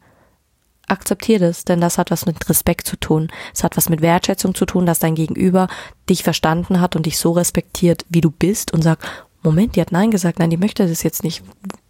Akzeptier 0.87 1.39
das, 1.39 1.63
denn 1.63 1.79
das 1.79 1.97
hat 1.97 2.11
was 2.11 2.25
mit 2.25 2.49
Respekt 2.49 2.85
zu 2.85 2.97
tun. 2.97 3.31
Es 3.53 3.63
hat 3.63 3.77
was 3.77 3.87
mit 3.87 4.01
Wertschätzung 4.01 4.53
zu 4.53 4.65
tun, 4.65 4.85
dass 4.85 4.99
dein 4.99 5.15
Gegenüber 5.15 5.69
dich 6.09 6.23
verstanden 6.23 6.81
hat 6.81 6.97
und 6.97 7.05
dich 7.05 7.17
so 7.17 7.31
respektiert, 7.31 8.05
wie 8.09 8.19
du 8.19 8.29
bist 8.29 8.73
und 8.73 8.81
sagt, 8.81 9.07
Moment, 9.43 9.75
die 9.75 9.81
hat 9.81 9.91
Nein 9.91 10.11
gesagt, 10.11 10.39
nein, 10.39 10.49
die 10.49 10.57
möchte 10.57 10.87
das 10.87 11.03
jetzt 11.03 11.23
nicht. 11.23 11.43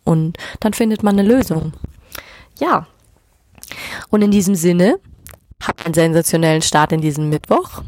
Und 0.03 0.37
dann 0.59 0.73
findet 0.73 1.03
man 1.03 1.17
eine 1.17 1.27
Lösung. 1.27 1.73
Ja. 2.59 2.87
Und 4.09 4.21
in 4.21 4.31
diesem 4.31 4.55
Sinne, 4.55 4.99
hab 5.61 5.85
einen 5.85 5.93
sensationellen 5.93 6.61
Start 6.61 6.91
in 6.91 7.01
diesem 7.01 7.29
Mittwoch. 7.29 7.83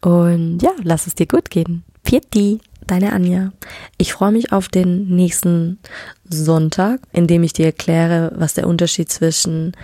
Und 0.00 0.60
ja, 0.60 0.70
lass 0.82 1.06
es 1.06 1.14
dir 1.14 1.26
gut 1.26 1.50
gehen. 1.50 1.84
Vierti, 2.04 2.60
deine 2.86 3.12
Anja. 3.12 3.52
Ich 3.98 4.12
freue 4.12 4.32
mich 4.32 4.52
auf 4.52 4.68
den 4.68 5.08
nächsten 5.14 5.78
Sonntag, 6.24 7.00
in 7.12 7.26
dem 7.26 7.42
ich 7.42 7.52
dir 7.52 7.66
erkläre, 7.66 8.32
was 8.36 8.54
der 8.54 8.66
Unterschied 8.66 9.10
zwischen 9.10 9.76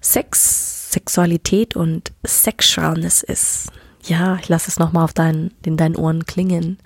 Sex, 0.00 0.92
Sexualität 0.92 1.76
und 1.76 2.12
Sexualness 2.24 3.22
ist 3.22 3.70
ja, 4.04 4.36
ich 4.36 4.48
lasse 4.48 4.68
es 4.68 4.78
nochmal 4.78 5.04
auf 5.04 5.12
deinen, 5.12 5.52
in 5.64 5.76
deinen 5.76 5.96
Ohren 5.96 6.26
klingen. 6.26 6.78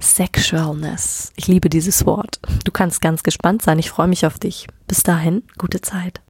Sexualness. 0.00 1.32
Ich 1.36 1.46
liebe 1.46 1.68
dieses 1.68 2.06
Wort. 2.06 2.40
Du 2.64 2.72
kannst 2.72 3.00
ganz 3.00 3.22
gespannt 3.22 3.62
sein. 3.62 3.78
Ich 3.78 3.90
freue 3.90 4.08
mich 4.08 4.26
auf 4.26 4.38
dich. 4.38 4.66
Bis 4.86 5.02
dahin, 5.02 5.42
gute 5.58 5.80
Zeit. 5.80 6.18